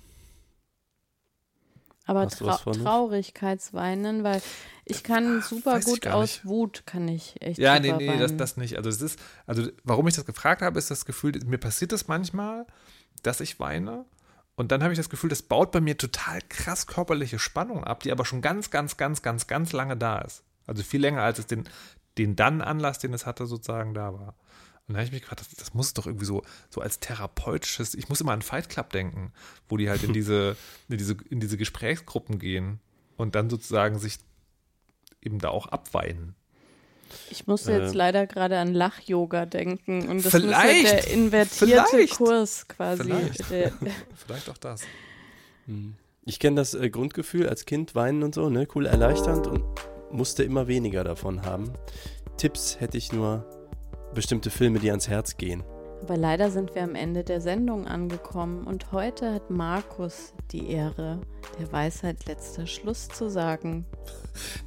[2.06, 4.42] Aber Trau Traurigkeitsweinen, weil
[4.84, 8.56] ich kann super Weiß gut aus Wut, kann ich echt Ja, nee, nee, das, das
[8.56, 8.76] nicht.
[8.76, 12.08] Also es ist, also warum ich das gefragt habe, ist das Gefühl, mir passiert das
[12.08, 12.66] manchmal,
[13.22, 14.06] dass ich weine.
[14.56, 18.02] Und dann habe ich das Gefühl, das baut bei mir total krass körperliche Spannung ab,
[18.02, 20.42] die aber schon ganz, ganz, ganz, ganz, ganz lange da ist.
[20.66, 21.64] Also viel länger, als es den,
[22.18, 24.34] den dann Anlass, den es hatte, sozusagen da war.
[24.90, 27.94] Und da habe ich mich gefragt, das, das, muss doch irgendwie so, so als therapeutisches,
[27.94, 29.32] ich muss immer an Fight Club denken,
[29.68, 30.56] wo die halt in diese,
[30.88, 32.80] in diese, in diese Gesprächsgruppen gehen
[33.16, 34.18] und dann sozusagen sich
[35.22, 36.34] eben da auch abweinen.
[37.30, 41.84] Ich musste jetzt äh, leider gerade an Lach-Yoga denken und das ist ja der invertierte
[41.90, 43.04] vielleicht, Kurs quasi.
[43.04, 43.44] Vielleicht,
[44.16, 44.82] vielleicht auch das.
[45.66, 45.94] Hm.
[46.24, 49.64] Ich kenne das äh, Grundgefühl als Kind, weinen und so, ne, cool erleichternd und
[50.12, 51.72] musste immer weniger davon haben.
[52.36, 53.44] Tipps hätte ich nur
[54.14, 55.62] bestimmte Filme, die ans Herz gehen.
[56.02, 61.20] Aber leider sind wir am Ende der Sendung angekommen und heute hat Markus die Ehre,
[61.58, 63.84] der Weisheit letzter Schluss zu sagen.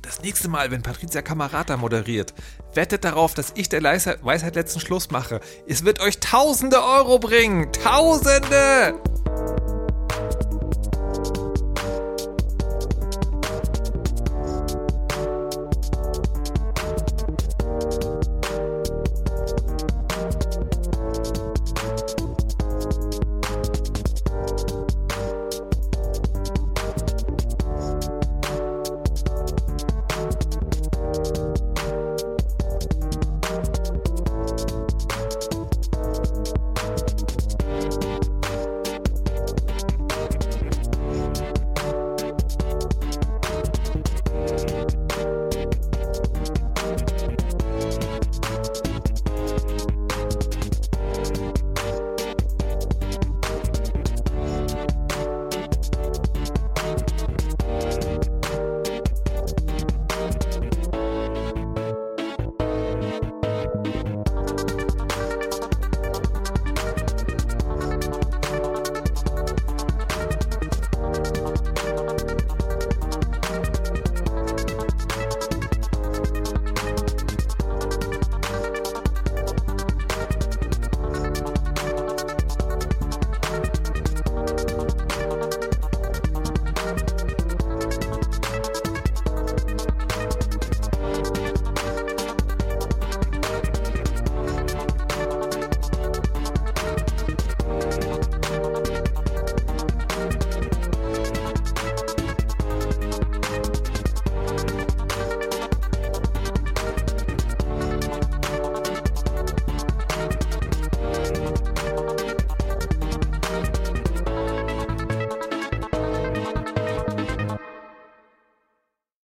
[0.01, 2.33] Das nächste Mal, wenn Patricia Kamerata moderiert,
[2.73, 5.39] wettet darauf, dass ich der Weisheit letzten Schluss mache.
[5.67, 7.71] Es wird euch Tausende Euro bringen.
[7.71, 8.99] Tausende!